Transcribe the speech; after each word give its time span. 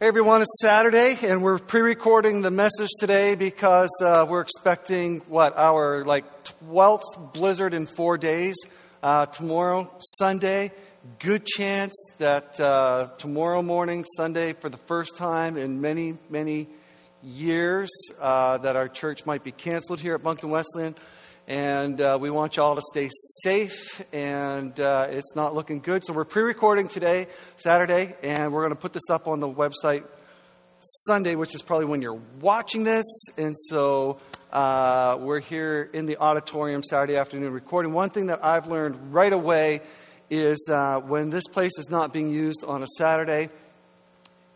Hey 0.00 0.08
everyone, 0.08 0.42
it's 0.42 0.60
Saturday, 0.60 1.16
and 1.22 1.40
we're 1.40 1.60
pre-recording 1.60 2.42
the 2.42 2.50
message 2.50 2.90
today 2.98 3.36
because 3.36 3.90
uh, 4.04 4.26
we're 4.28 4.40
expecting 4.40 5.20
what 5.28 5.56
our 5.56 6.04
like 6.04 6.24
12th 6.64 7.32
blizzard 7.32 7.74
in 7.74 7.86
four 7.86 8.18
days. 8.18 8.56
Uh, 9.04 9.26
tomorrow, 9.26 9.88
Sunday, 10.18 10.72
good 11.20 11.46
chance 11.46 11.94
that 12.18 12.58
uh, 12.58 13.10
tomorrow 13.18 13.62
morning, 13.62 14.04
Sunday, 14.16 14.52
for 14.52 14.68
the 14.68 14.78
first 14.78 15.14
time 15.14 15.56
in 15.56 15.80
many 15.80 16.18
many 16.28 16.66
years, 17.22 17.88
uh, 18.20 18.58
that 18.58 18.74
our 18.74 18.88
church 18.88 19.24
might 19.26 19.44
be 19.44 19.52
canceled 19.52 20.00
here 20.00 20.16
at 20.16 20.24
Moncton 20.24 20.50
Wesleyan. 20.50 20.96
And 21.46 22.00
uh, 22.00 22.16
we 22.18 22.30
want 22.30 22.56
you 22.56 22.62
all 22.62 22.74
to 22.74 22.80
stay 22.80 23.10
safe, 23.42 24.02
and 24.14 24.80
uh, 24.80 25.08
it's 25.10 25.36
not 25.36 25.54
looking 25.54 25.80
good. 25.80 26.02
So 26.02 26.14
we're 26.14 26.24
pre 26.24 26.42
recording 26.42 26.88
today, 26.88 27.26
Saturday, 27.58 28.14
and 28.22 28.50
we're 28.50 28.62
going 28.62 28.74
to 28.74 28.80
put 28.80 28.94
this 28.94 29.10
up 29.10 29.28
on 29.28 29.40
the 29.40 29.48
website 29.48 30.04
Sunday, 30.78 31.34
which 31.34 31.54
is 31.54 31.60
probably 31.60 31.84
when 31.84 32.00
you're 32.00 32.18
watching 32.40 32.84
this. 32.84 33.04
And 33.36 33.54
so 33.58 34.20
uh, 34.54 35.18
we're 35.20 35.40
here 35.40 35.90
in 35.92 36.06
the 36.06 36.16
auditorium 36.16 36.82
Saturday 36.82 37.16
afternoon 37.16 37.52
recording. 37.52 37.92
One 37.92 38.08
thing 38.08 38.28
that 38.28 38.42
I've 38.42 38.68
learned 38.68 39.12
right 39.12 39.32
away 39.32 39.82
is 40.30 40.66
uh, 40.72 41.00
when 41.00 41.28
this 41.28 41.46
place 41.46 41.78
is 41.78 41.90
not 41.90 42.14
being 42.14 42.30
used 42.30 42.64
on 42.66 42.82
a 42.82 42.88
Saturday, 42.96 43.50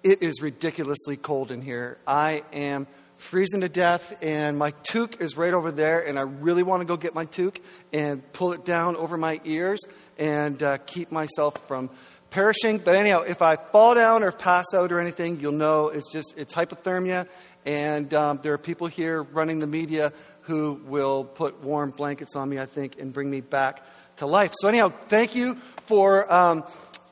it 0.02 0.22
is 0.22 0.40
ridiculously 0.40 1.18
cold 1.18 1.50
in 1.50 1.60
here. 1.60 1.98
I 2.06 2.44
am 2.50 2.86
freezing 3.18 3.60
to 3.60 3.68
death, 3.68 4.16
and 4.22 4.56
my 4.56 4.70
toque 4.70 5.20
is 5.20 5.36
right 5.36 5.52
over 5.52 5.70
there, 5.70 6.00
and 6.00 6.18
I 6.18 6.22
really 6.22 6.62
want 6.62 6.80
to 6.80 6.86
go 6.86 6.96
get 6.96 7.14
my 7.14 7.26
toque 7.26 7.60
and 7.92 8.32
pull 8.32 8.52
it 8.52 8.64
down 8.64 8.96
over 8.96 9.16
my 9.16 9.40
ears 9.44 9.80
and 10.16 10.62
uh, 10.62 10.78
keep 10.78 11.12
myself 11.12 11.54
from 11.66 11.90
perishing. 12.30 12.78
But 12.78 12.94
anyhow, 12.94 13.22
if 13.22 13.42
I 13.42 13.56
fall 13.56 13.94
down 13.94 14.22
or 14.22 14.32
pass 14.32 14.66
out 14.74 14.92
or 14.92 15.00
anything, 15.00 15.40
you'll 15.40 15.52
know 15.52 15.88
it's 15.88 16.10
just 16.12 16.34
it's 16.36 16.54
hypothermia, 16.54 17.28
and 17.66 18.12
um, 18.14 18.40
there 18.42 18.54
are 18.54 18.58
people 18.58 18.86
here 18.86 19.22
running 19.22 19.58
the 19.58 19.66
media 19.66 20.12
who 20.42 20.80
will 20.86 21.24
put 21.24 21.62
warm 21.62 21.90
blankets 21.90 22.34
on 22.34 22.48
me, 22.48 22.58
I 22.58 22.66
think, 22.66 22.98
and 22.98 23.12
bring 23.12 23.30
me 23.30 23.42
back 23.42 23.84
to 24.16 24.26
life. 24.26 24.52
So 24.54 24.68
anyhow, 24.68 24.92
thank 25.08 25.34
you 25.34 25.56
for. 25.86 26.32
Um, 26.32 26.64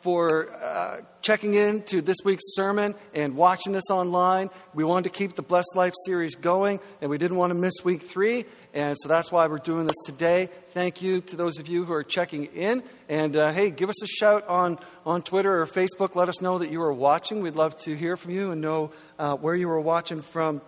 for 0.07 0.49
uh, 0.63 1.01
checking 1.21 1.55
in 1.55 1.83
to 1.83 2.01
this 2.01 2.19
week's 2.25 2.55
sermon 2.55 2.95
and 3.13 3.35
watching 3.35 3.73
this 3.73 3.91
online. 3.91 4.51
We 4.73 4.85
wanted 4.85 5.13
to 5.13 5.19
keep 5.19 5.35
the 5.35 5.43
Blessed 5.43 5.75
Life 5.75 5.95
series 6.05 6.37
going, 6.37 6.79
and 7.01 7.11
we 7.11 7.19
didn't 7.19 7.39
want 7.39 7.51
to 7.51 7.57
miss 7.57 7.75
week 7.83 8.05
three, 8.05 8.45
and 8.73 8.97
so 9.03 9.09
that's 9.09 9.33
why 9.33 9.49
we're 9.49 9.59
doing 9.59 9.85
this 9.85 9.97
today. 10.07 10.49
Thank 10.71 11.03
you 11.03 11.23
to 11.23 11.35
those 11.35 11.59
of 11.59 11.67
you 11.67 11.85
who 11.85 11.93
are 11.93 12.05
checking 12.05 12.45
in. 12.45 12.85
And 13.09 13.37
uh, 13.37 13.51
hey, 13.51 13.71
give 13.71 13.89
us 13.89 14.01
a 14.01 14.07
shout 14.07 14.47
on, 14.47 14.79
on 15.05 15.23
Twitter 15.23 15.61
or 15.61 15.67
Facebook. 15.67 16.15
Let 16.15 16.29
us 16.29 16.41
know 16.41 16.59
that 16.59 16.71
you 16.71 16.81
are 16.83 16.93
watching. 16.93 17.41
We'd 17.41 17.57
love 17.57 17.77
to 17.79 17.97
hear 17.97 18.17
from 18.17 18.31
you 18.31 18.53
and 18.53 18.61
know 18.61 18.93
uh, 19.19 19.35
where 19.35 19.57
you 19.57 19.69
are 19.71 19.81
watching 19.81 20.23
from. 20.23 20.61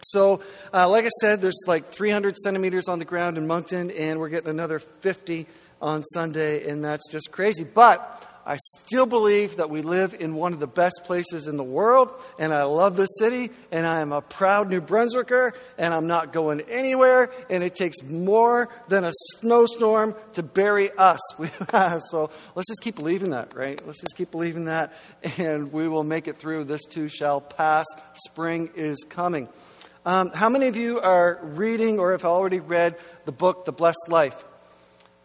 So, 0.00 0.40
uh, 0.72 0.88
like 0.88 1.04
I 1.04 1.10
said, 1.20 1.42
there's 1.42 1.64
like 1.66 1.92
300 1.92 2.34
centimeters 2.38 2.88
on 2.88 2.98
the 2.98 3.04
ground 3.04 3.36
in 3.36 3.46
Moncton, 3.46 3.90
and 3.90 4.18
we're 4.18 4.30
getting 4.30 4.48
another 4.48 4.78
50 4.78 5.46
on 5.82 6.02
Sunday, 6.02 6.66
and 6.66 6.82
that's 6.82 7.10
just 7.10 7.30
crazy. 7.30 7.64
But 7.64 8.26
I 8.44 8.56
still 8.56 9.06
believe 9.06 9.56
that 9.56 9.70
we 9.70 9.82
live 9.82 10.14
in 10.18 10.34
one 10.34 10.52
of 10.52 10.60
the 10.60 10.66
best 10.66 11.02
places 11.04 11.46
in 11.46 11.56
the 11.56 11.64
world, 11.64 12.12
and 12.38 12.52
I 12.52 12.62
love 12.64 12.96
this 12.96 13.10
city, 13.18 13.50
and 13.70 13.86
I 13.86 14.00
am 14.00 14.12
a 14.12 14.22
proud 14.22 14.70
New 14.70 14.80
Brunswicker, 14.80 15.52
and 15.76 15.92
I'm 15.92 16.06
not 16.06 16.32
going 16.32 16.62
anywhere, 16.62 17.30
and 17.50 17.62
it 17.62 17.74
takes 17.74 18.02
more 18.02 18.68
than 18.88 19.04
a 19.04 19.12
snowstorm 19.36 20.14
to 20.34 20.42
bury 20.42 20.90
us. 20.90 21.20
so 22.10 22.30
let's 22.54 22.68
just 22.68 22.82
keep 22.82 22.96
believing 22.96 23.30
that, 23.30 23.54
right? 23.54 23.80
Let's 23.86 24.00
just 24.00 24.16
keep 24.16 24.30
believing 24.30 24.64
that, 24.64 24.92
and 25.38 25.72
we 25.72 25.88
will 25.88 26.04
make 26.04 26.26
it 26.26 26.38
through. 26.38 26.64
This 26.64 26.84
too 26.88 27.08
shall 27.08 27.40
pass. 27.40 27.86
Spring 28.26 28.70
is 28.74 29.04
coming. 29.08 29.48
Um, 30.06 30.30
how 30.32 30.48
many 30.48 30.66
of 30.66 30.76
you 30.76 30.98
are 30.98 31.38
reading 31.42 31.98
or 31.98 32.12
have 32.12 32.24
already 32.24 32.58
read 32.58 32.96
the 33.26 33.32
book, 33.32 33.66
The 33.66 33.72
Blessed 33.72 34.08
Life? 34.08 34.44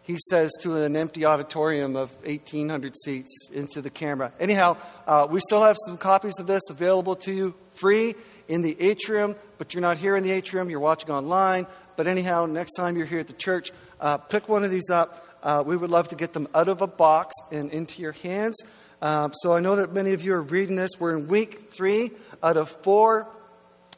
He 0.06 0.18
says 0.30 0.52
to 0.60 0.76
an 0.76 0.94
empty 0.94 1.26
auditorium 1.26 1.96
of 1.96 2.14
1,800 2.24 2.94
seats 2.96 3.50
into 3.52 3.82
the 3.82 3.90
camera. 3.90 4.32
Anyhow, 4.38 4.76
uh, 5.04 5.26
we 5.28 5.40
still 5.40 5.64
have 5.64 5.76
some 5.84 5.98
copies 5.98 6.38
of 6.38 6.46
this 6.46 6.62
available 6.70 7.16
to 7.16 7.32
you 7.32 7.54
free 7.72 8.14
in 8.46 8.62
the 8.62 8.80
atrium, 8.80 9.34
but 9.58 9.74
you're 9.74 9.80
not 9.80 9.98
here 9.98 10.14
in 10.14 10.22
the 10.22 10.30
atrium, 10.30 10.70
you're 10.70 10.78
watching 10.78 11.10
online. 11.10 11.66
But 11.96 12.06
anyhow, 12.06 12.46
next 12.46 12.74
time 12.74 12.96
you're 12.96 13.06
here 13.06 13.18
at 13.18 13.26
the 13.26 13.32
church, 13.32 13.72
uh, 14.00 14.18
pick 14.18 14.48
one 14.48 14.62
of 14.62 14.70
these 14.70 14.90
up. 14.90 15.26
Uh, 15.42 15.64
we 15.66 15.76
would 15.76 15.90
love 15.90 16.08
to 16.08 16.16
get 16.16 16.32
them 16.32 16.46
out 16.54 16.68
of 16.68 16.82
a 16.82 16.86
box 16.86 17.34
and 17.50 17.72
into 17.72 18.00
your 18.00 18.12
hands. 18.12 18.56
Um, 19.02 19.32
so 19.34 19.54
I 19.54 19.60
know 19.60 19.74
that 19.76 19.92
many 19.92 20.12
of 20.12 20.22
you 20.22 20.34
are 20.34 20.42
reading 20.42 20.76
this. 20.76 20.92
We're 21.00 21.16
in 21.16 21.26
week 21.26 21.72
three 21.72 22.12
out 22.44 22.56
of 22.56 22.70
four 22.70 23.26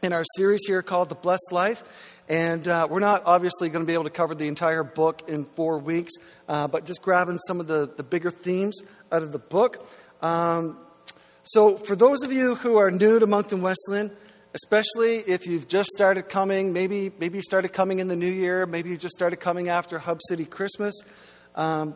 in 0.02 0.12
our 0.12 0.24
series 0.36 0.60
here 0.66 0.82
called 0.82 1.08
The 1.08 1.14
Blessed 1.14 1.50
Life. 1.50 1.82
And 2.28 2.66
uh, 2.68 2.86
we're 2.90 3.00
not 3.00 3.22
obviously 3.24 3.68
going 3.68 3.84
to 3.84 3.86
be 3.86 3.94
able 3.94 4.04
to 4.04 4.10
cover 4.10 4.34
the 4.34 4.48
entire 4.48 4.84
book 4.84 5.22
in 5.28 5.44
four 5.44 5.78
weeks, 5.78 6.12
uh, 6.48 6.68
but 6.68 6.84
just 6.84 7.02
grabbing 7.02 7.38
some 7.38 7.58
of 7.58 7.66
the, 7.66 7.90
the 7.96 8.02
bigger 8.02 8.30
themes 8.30 8.80
out 9.10 9.22
of 9.22 9.32
the 9.32 9.38
book. 9.38 9.84
Um, 10.22 10.78
so, 11.42 11.78
for 11.78 11.96
those 11.96 12.22
of 12.22 12.32
you 12.32 12.54
who 12.54 12.76
are 12.76 12.90
new 12.90 13.18
to 13.18 13.26
Moncton 13.26 13.62
Wesleyan, 13.62 14.10
especially 14.52 15.16
if 15.16 15.46
you've 15.46 15.66
just 15.66 15.88
started 15.88 16.28
coming, 16.28 16.74
maybe, 16.74 17.10
maybe 17.18 17.38
you 17.38 17.42
started 17.42 17.72
coming 17.72 18.00
in 18.00 18.08
the 18.08 18.16
new 18.16 18.30
year, 18.30 18.66
maybe 18.66 18.90
you 18.90 18.98
just 18.98 19.16
started 19.16 19.36
coming 19.36 19.70
after 19.70 19.98
Hub 19.98 20.20
City 20.28 20.44
Christmas, 20.44 20.94
um, 21.54 21.94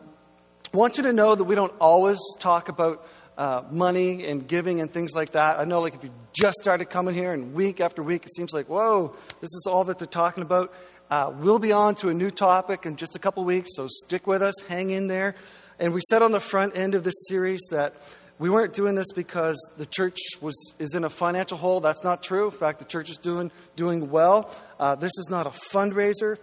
want 0.73 0.97
you 0.97 1.03
to 1.03 1.13
know 1.13 1.35
that 1.35 1.43
we 1.43 1.53
don't 1.53 1.73
always 1.79 2.17
talk 2.39 2.67
about 2.67 3.07
uh, 3.37 3.63
money 3.71 4.25
and 4.25 4.47
giving 4.47 4.81
and 4.81 4.91
things 4.91 5.13
like 5.13 5.31
that. 5.31 5.59
I 5.59 5.65
know, 5.65 5.81
like, 5.81 5.95
if 5.95 6.03
you 6.03 6.11
just 6.33 6.57
started 6.57 6.85
coming 6.85 7.15
here 7.15 7.33
and 7.33 7.53
week 7.53 7.79
after 7.79 8.03
week, 8.03 8.25
it 8.25 8.33
seems 8.33 8.53
like, 8.53 8.67
whoa, 8.67 9.15
this 9.41 9.53
is 9.53 9.65
all 9.67 9.83
that 9.85 9.99
they're 9.99 10.07
talking 10.07 10.43
about. 10.43 10.73
Uh, 11.09 11.33
we'll 11.39 11.59
be 11.59 11.71
on 11.71 11.95
to 11.95 12.09
a 12.09 12.13
new 12.13 12.31
topic 12.31 12.85
in 12.85 12.95
just 12.95 13.15
a 13.15 13.19
couple 13.19 13.43
weeks, 13.43 13.71
so 13.75 13.87
stick 13.87 14.25
with 14.25 14.41
us, 14.41 14.55
hang 14.67 14.89
in 14.89 15.07
there. 15.07 15.35
And 15.79 15.93
we 15.93 16.01
said 16.09 16.21
on 16.21 16.31
the 16.31 16.39
front 16.39 16.75
end 16.77 16.95
of 16.95 17.03
this 17.03 17.15
series 17.27 17.61
that 17.71 17.95
we 18.39 18.49
weren't 18.49 18.73
doing 18.73 18.95
this 18.95 19.11
because 19.13 19.57
the 19.77 19.85
church 19.85 20.17
was, 20.41 20.55
is 20.79 20.95
in 20.95 21.03
a 21.03 21.09
financial 21.09 21.57
hole. 21.57 21.79
That's 21.79 22.03
not 22.03 22.23
true. 22.23 22.45
In 22.45 22.51
fact, 22.51 22.79
the 22.79 22.85
church 22.85 23.09
is 23.09 23.17
doing, 23.17 23.51
doing 23.75 24.09
well. 24.09 24.49
Uh, 24.79 24.95
this 24.95 25.11
is 25.17 25.27
not 25.29 25.45
a 25.45 25.51
fundraiser. 25.51 26.37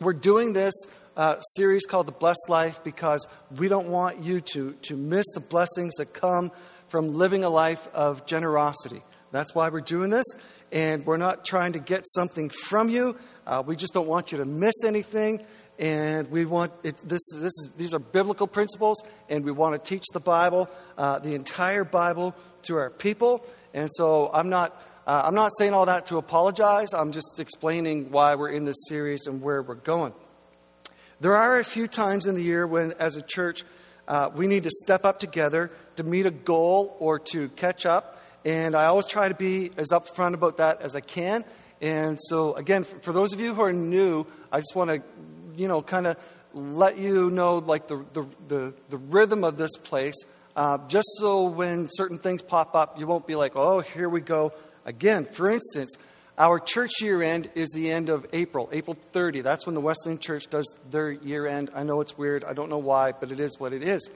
We're 0.00 0.12
doing 0.12 0.52
this 0.52 0.74
uh, 1.16 1.40
series 1.40 1.86
called 1.86 2.06
The 2.06 2.12
Blessed 2.12 2.48
Life 2.48 2.82
because 2.84 3.26
we 3.56 3.68
don't 3.68 3.88
want 3.88 4.22
you 4.22 4.40
to, 4.40 4.72
to 4.82 4.96
miss 4.96 5.26
the 5.34 5.40
blessings 5.40 5.94
that 5.96 6.12
come 6.12 6.50
from 6.88 7.14
living 7.14 7.44
a 7.44 7.48
life 7.48 7.86
of 7.94 8.26
generosity. 8.26 9.02
That's 9.30 9.54
why 9.54 9.68
we're 9.68 9.80
doing 9.80 10.10
this. 10.10 10.26
And 10.70 11.04
we're 11.06 11.16
not 11.16 11.44
trying 11.44 11.72
to 11.74 11.78
get 11.78 12.02
something 12.06 12.50
from 12.50 12.88
you. 12.88 13.16
Uh, 13.46 13.62
we 13.64 13.76
just 13.76 13.92
don't 13.92 14.08
want 14.08 14.32
you 14.32 14.38
to 14.38 14.44
miss 14.44 14.84
anything. 14.84 15.44
And 15.78 16.30
we 16.30 16.44
want 16.44 16.72
it, 16.84 16.96
this, 16.98 17.22
this 17.34 17.46
is, 17.46 17.68
these 17.76 17.94
are 17.94 17.98
biblical 17.98 18.46
principles, 18.46 19.02
and 19.28 19.44
we 19.44 19.50
want 19.50 19.74
to 19.74 19.88
teach 19.88 20.04
the 20.12 20.20
Bible, 20.20 20.68
uh, 20.96 21.18
the 21.18 21.34
entire 21.34 21.82
Bible, 21.82 22.36
to 22.62 22.76
our 22.76 22.90
people. 22.90 23.44
And 23.72 23.90
so 23.92 24.30
I'm 24.32 24.48
not, 24.48 24.80
uh, 25.04 25.22
I'm 25.24 25.34
not 25.34 25.50
saying 25.58 25.74
all 25.74 25.86
that 25.86 26.06
to 26.06 26.18
apologize. 26.18 26.92
I'm 26.94 27.10
just 27.10 27.40
explaining 27.40 28.12
why 28.12 28.36
we're 28.36 28.50
in 28.50 28.64
this 28.64 28.86
series 28.88 29.26
and 29.26 29.42
where 29.42 29.62
we're 29.62 29.74
going. 29.74 30.12
There 31.24 31.36
are 31.36 31.58
a 31.58 31.64
few 31.64 31.88
times 31.88 32.26
in 32.26 32.34
the 32.34 32.42
year 32.42 32.66
when, 32.66 32.92
as 32.98 33.16
a 33.16 33.22
church, 33.22 33.64
uh, 34.06 34.28
we 34.34 34.46
need 34.46 34.64
to 34.64 34.70
step 34.70 35.06
up 35.06 35.18
together 35.18 35.70
to 35.96 36.02
meet 36.02 36.26
a 36.26 36.30
goal 36.30 36.94
or 37.00 37.18
to 37.32 37.48
catch 37.48 37.86
up. 37.86 38.22
And 38.44 38.74
I 38.74 38.84
always 38.84 39.06
try 39.06 39.28
to 39.28 39.34
be 39.34 39.70
as 39.78 39.88
upfront 39.88 40.34
about 40.34 40.58
that 40.58 40.82
as 40.82 40.94
I 40.94 41.00
can. 41.00 41.46
And 41.80 42.18
so, 42.20 42.52
again, 42.52 42.84
for 42.84 43.14
those 43.14 43.32
of 43.32 43.40
you 43.40 43.54
who 43.54 43.62
are 43.62 43.72
new, 43.72 44.26
I 44.52 44.58
just 44.58 44.76
want 44.76 44.90
to, 44.90 45.02
you 45.56 45.66
know, 45.66 45.80
kind 45.80 46.06
of 46.06 46.18
let 46.52 46.98
you 46.98 47.30
know, 47.30 47.54
like, 47.54 47.88
the, 47.88 48.04
the, 48.12 48.26
the, 48.48 48.74
the 48.90 48.98
rhythm 48.98 49.44
of 49.44 49.56
this 49.56 49.78
place, 49.78 50.26
uh, 50.56 50.76
just 50.88 51.08
so 51.16 51.44
when 51.44 51.88
certain 51.90 52.18
things 52.18 52.42
pop 52.42 52.74
up, 52.74 52.98
you 52.98 53.06
won't 53.06 53.26
be 53.26 53.34
like, 53.34 53.56
oh, 53.56 53.80
here 53.80 54.10
we 54.10 54.20
go 54.20 54.52
again. 54.84 55.24
For 55.24 55.50
instance, 55.50 55.96
our 56.36 56.58
church 56.58 57.00
year 57.00 57.22
end 57.22 57.48
is 57.54 57.70
the 57.70 57.92
end 57.92 58.08
of 58.08 58.26
April, 58.32 58.68
April 58.72 58.96
30. 59.12 59.42
That's 59.42 59.66
when 59.66 59.74
the 59.74 59.80
Wesleyan 59.80 60.18
Church 60.18 60.48
does 60.48 60.66
their 60.90 61.12
year 61.12 61.46
end. 61.46 61.70
I 61.74 61.84
know 61.84 62.00
it's 62.00 62.18
weird. 62.18 62.42
I 62.42 62.54
don't 62.54 62.68
know 62.68 62.78
why, 62.78 63.12
but 63.12 63.30
it 63.30 63.38
is 63.38 63.58
what 63.60 63.72
it 63.72 63.84
is. 63.84 64.10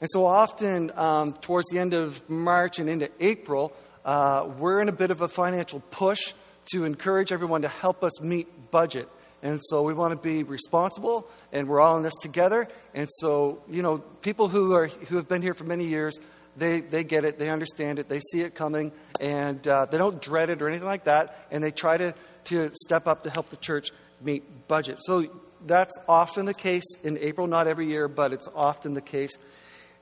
And 0.00 0.08
so 0.12 0.26
often, 0.26 0.92
um, 0.96 1.32
towards 1.32 1.68
the 1.70 1.80
end 1.80 1.92
of 1.92 2.28
March 2.30 2.78
and 2.78 2.88
into 2.88 3.10
April, 3.18 3.72
uh, 4.04 4.48
we're 4.58 4.80
in 4.80 4.88
a 4.88 4.92
bit 4.92 5.10
of 5.10 5.22
a 5.22 5.28
financial 5.28 5.80
push 5.90 6.34
to 6.72 6.84
encourage 6.84 7.32
everyone 7.32 7.62
to 7.62 7.68
help 7.68 8.04
us 8.04 8.20
meet 8.20 8.70
budget. 8.70 9.08
And 9.42 9.60
so 9.64 9.82
we 9.82 9.92
want 9.92 10.14
to 10.14 10.20
be 10.20 10.44
responsible, 10.44 11.28
and 11.52 11.68
we're 11.68 11.80
all 11.80 11.96
in 11.96 12.02
this 12.02 12.14
together. 12.22 12.68
And 12.94 13.08
so, 13.10 13.62
you 13.68 13.82
know, 13.82 13.98
people 13.98 14.48
who, 14.48 14.72
are, 14.74 14.86
who 14.86 15.16
have 15.16 15.28
been 15.28 15.42
here 15.42 15.54
for 15.54 15.64
many 15.64 15.86
years, 15.86 16.18
they, 16.56 16.80
they 16.80 17.04
get 17.04 17.24
it, 17.24 17.38
they 17.38 17.50
understand 17.50 17.98
it, 17.98 18.08
they 18.08 18.20
see 18.20 18.40
it 18.40 18.54
coming, 18.54 18.92
and 19.20 19.66
uh, 19.68 19.86
they 19.86 19.98
don't 19.98 20.20
dread 20.20 20.50
it 20.50 20.62
or 20.62 20.68
anything 20.68 20.86
like 20.86 21.04
that, 21.04 21.46
and 21.50 21.62
they 21.62 21.70
try 21.70 21.96
to, 21.96 22.14
to 22.44 22.70
step 22.74 23.06
up 23.06 23.24
to 23.24 23.30
help 23.30 23.50
the 23.50 23.56
church 23.56 23.90
meet 24.22 24.66
budget. 24.66 24.98
So 25.00 25.26
that's 25.66 25.96
often 26.08 26.46
the 26.46 26.54
case 26.54 26.84
in 27.02 27.18
April, 27.18 27.46
not 27.46 27.66
every 27.66 27.88
year, 27.88 28.08
but 28.08 28.32
it's 28.32 28.48
often 28.54 28.94
the 28.94 29.02
case. 29.02 29.36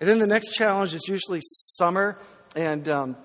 And 0.00 0.08
then 0.08 0.18
the 0.18 0.26
next 0.26 0.54
challenge 0.54 0.94
is 0.94 1.08
usually 1.08 1.40
summer, 1.42 2.18
and 2.54 2.88
um, 2.88 3.16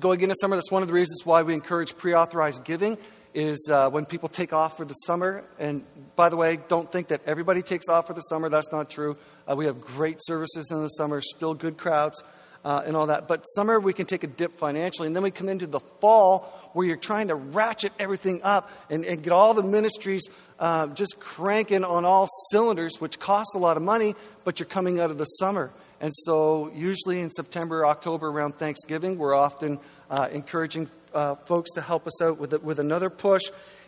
going 0.00 0.20
into 0.20 0.34
summer, 0.40 0.56
that's 0.56 0.70
one 0.70 0.82
of 0.82 0.88
the 0.88 0.94
reasons 0.94 1.24
why 1.24 1.42
we 1.42 1.54
encourage 1.54 1.96
pre 1.96 2.14
authorized 2.14 2.64
giving. 2.64 2.98
Is 3.34 3.70
uh, 3.72 3.88
when 3.88 4.04
people 4.04 4.28
take 4.28 4.52
off 4.52 4.76
for 4.76 4.84
the 4.84 4.92
summer. 4.92 5.42
And 5.58 5.86
by 6.16 6.28
the 6.28 6.36
way, 6.36 6.58
don't 6.68 6.92
think 6.92 7.08
that 7.08 7.22
everybody 7.24 7.62
takes 7.62 7.88
off 7.88 8.06
for 8.06 8.12
the 8.12 8.20
summer. 8.20 8.50
That's 8.50 8.70
not 8.70 8.90
true. 8.90 9.16
Uh, 9.50 9.56
we 9.56 9.64
have 9.64 9.80
great 9.80 10.18
services 10.20 10.70
in 10.70 10.82
the 10.82 10.88
summer, 10.88 11.22
still 11.22 11.54
good 11.54 11.78
crowds 11.78 12.22
uh, 12.64 12.82
and 12.86 12.96
all 12.96 13.06
that. 13.06 13.28
But 13.28 13.42
summer, 13.42 13.80
we 13.80 13.92
can 13.92 14.06
take 14.06 14.24
a 14.24 14.26
dip 14.26 14.58
financially. 14.58 15.06
And 15.06 15.16
then 15.16 15.22
we 15.22 15.30
come 15.30 15.48
into 15.48 15.66
the 15.66 15.80
fall 16.00 16.70
where 16.72 16.86
you're 16.86 16.96
trying 16.96 17.28
to 17.28 17.34
ratchet 17.34 17.92
everything 17.98 18.42
up 18.42 18.70
and, 18.90 19.04
and 19.04 19.22
get 19.22 19.32
all 19.32 19.54
the 19.54 19.62
ministries 19.62 20.22
uh, 20.58 20.86
just 20.88 21.18
cranking 21.20 21.84
on 21.84 22.04
all 22.04 22.28
cylinders, 22.50 23.00
which 23.00 23.18
costs 23.18 23.54
a 23.54 23.58
lot 23.58 23.76
of 23.76 23.82
money, 23.82 24.14
but 24.44 24.60
you're 24.60 24.66
coming 24.66 25.00
out 25.00 25.10
of 25.10 25.18
the 25.18 25.24
summer. 25.24 25.70
And 26.00 26.12
so, 26.14 26.70
usually 26.74 27.20
in 27.20 27.30
September, 27.30 27.86
October, 27.86 28.28
around 28.28 28.56
Thanksgiving, 28.56 29.18
we're 29.18 29.34
often 29.34 29.78
uh, 30.10 30.28
encouraging 30.32 30.90
uh, 31.14 31.36
folks 31.36 31.70
to 31.74 31.80
help 31.80 32.08
us 32.08 32.20
out 32.20 32.38
with, 32.38 32.60
with 32.62 32.80
another 32.80 33.08
push. 33.08 33.42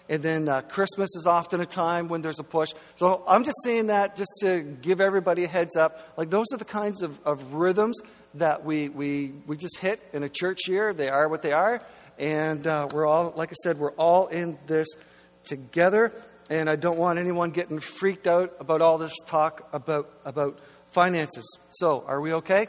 And 0.08 0.22
then 0.22 0.48
uh, 0.48 0.60
Christmas 0.60 1.16
is 1.16 1.26
often 1.26 1.60
a 1.60 1.66
time 1.66 2.08
when 2.08 2.20
there's 2.20 2.38
a 2.38 2.44
push. 2.44 2.70
So 2.96 3.24
I'm 3.26 3.42
just 3.42 3.56
saying 3.64 3.86
that 3.86 4.16
just 4.16 4.30
to 4.42 4.60
give 4.60 5.00
everybody 5.00 5.44
a 5.44 5.48
heads 5.48 5.76
up. 5.76 6.12
Like, 6.16 6.30
those 6.30 6.46
are 6.52 6.58
the 6.58 6.64
kinds 6.64 7.02
of, 7.02 7.18
of 7.24 7.54
rhythms 7.54 7.98
that 8.34 8.64
we, 8.64 8.88
we, 8.88 9.32
we 9.46 9.56
just 9.56 9.78
hit 9.78 10.00
in 10.12 10.22
a 10.22 10.28
church 10.28 10.68
year. 10.68 10.92
They 10.92 11.08
are 11.08 11.28
what 11.28 11.42
they 11.42 11.52
are. 11.52 11.80
And 12.18 12.66
uh, 12.66 12.88
we're 12.92 13.06
all, 13.06 13.32
like 13.36 13.50
I 13.50 13.54
said, 13.62 13.78
we're 13.78 13.92
all 13.92 14.28
in 14.28 14.58
this 14.66 14.88
together. 15.44 16.12
And 16.50 16.68
I 16.68 16.76
don't 16.76 16.98
want 16.98 17.18
anyone 17.18 17.50
getting 17.50 17.80
freaked 17.80 18.26
out 18.26 18.54
about 18.60 18.80
all 18.80 18.98
this 18.98 19.14
talk 19.26 19.68
about, 19.72 20.10
about 20.24 20.58
finances. 20.90 21.58
So, 21.70 22.04
are 22.06 22.20
we 22.20 22.34
okay? 22.34 22.66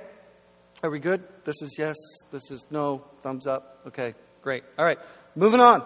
Are 0.82 0.90
we 0.90 1.00
good? 1.00 1.24
This 1.44 1.62
is 1.62 1.76
yes. 1.78 1.96
This 2.32 2.52
is 2.52 2.66
no. 2.70 3.04
Thumbs 3.22 3.48
up. 3.48 3.82
Okay, 3.88 4.14
great. 4.42 4.64
All 4.78 4.86
right, 4.86 5.00
moving 5.36 5.60
on. 5.60 5.82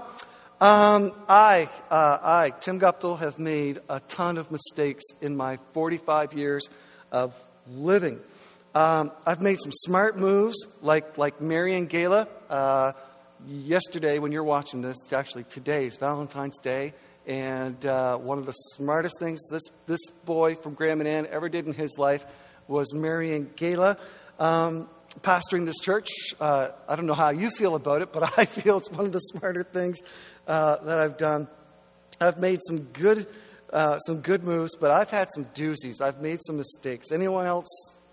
Um, 0.62 1.14
I, 1.30 1.70
uh, 1.90 2.18
I, 2.22 2.54
Tim 2.60 2.80
Guptill, 2.82 3.18
have 3.20 3.40
made 3.40 3.80
a 3.88 4.02
ton 4.02 4.38
of 4.38 4.52
mistakes 4.52 5.06
in 5.22 5.38
my 5.38 5.58
45 5.74 6.34
years 6.34 6.70
of 7.14 7.34
living. 7.72 8.20
Um, 8.76 9.12
I've 9.26 9.42
made 9.42 9.60
some 9.60 9.72
smart 9.72 10.20
moves, 10.20 10.56
like 10.82 11.18
like 11.18 11.42
marrying 11.42 11.88
Gayla. 11.88 12.28
Uh, 12.48 12.92
yesterday, 13.48 14.20
when 14.20 14.32
you're 14.32 14.44
watching 14.44 14.84
this, 14.84 14.96
actually 15.12 15.46
today 15.46 15.88
is 15.88 15.98
Valentine's 15.98 16.60
Day, 16.60 16.94
and 17.26 17.84
uh, 17.84 18.18
one 18.18 18.38
of 18.38 18.46
the 18.46 18.52
smartest 18.52 19.16
things 19.20 19.40
this 19.50 19.64
this 19.88 20.00
boy 20.24 20.54
from 20.54 20.76
Grand 20.76 21.00
Manan 21.00 21.26
ever 21.32 21.50
did 21.50 21.66
in 21.66 21.74
his 21.74 21.98
life 21.98 22.24
was 22.68 22.94
marrying 22.94 23.48
Gayla. 23.56 23.98
Um, 24.38 24.88
pastoring 25.22 25.66
this 25.66 25.80
church, 25.80 26.10
uh, 26.40 26.70
I 26.88 26.96
don't 26.96 27.08
know 27.08 27.16
how 27.16 27.32
you 27.32 27.50
feel 27.50 27.74
about 27.74 28.04
it, 28.04 28.14
but 28.14 28.32
I 28.38 28.46
feel 28.46 28.78
it's 28.78 28.92
one 28.92 29.08
of 29.08 29.12
the 29.12 29.20
smarter 29.20 29.64
things 29.64 29.98
uh, 30.48 30.78
that 30.84 31.00
I've 31.00 31.18
done. 31.18 31.48
I've 32.22 32.38
made 32.38 32.60
some 32.68 32.82
good, 32.82 33.26
uh, 33.74 33.98
some 33.98 34.22
good 34.22 34.44
moves, 34.44 34.76
but 34.76 34.92
I've 34.92 35.10
had 35.10 35.30
some 35.34 35.46
doozies. 35.46 36.02
I've 36.02 36.22
made 36.22 36.38
some 36.46 36.58
mistakes. 36.58 37.12
Anyone 37.12 37.48
else 37.48 37.68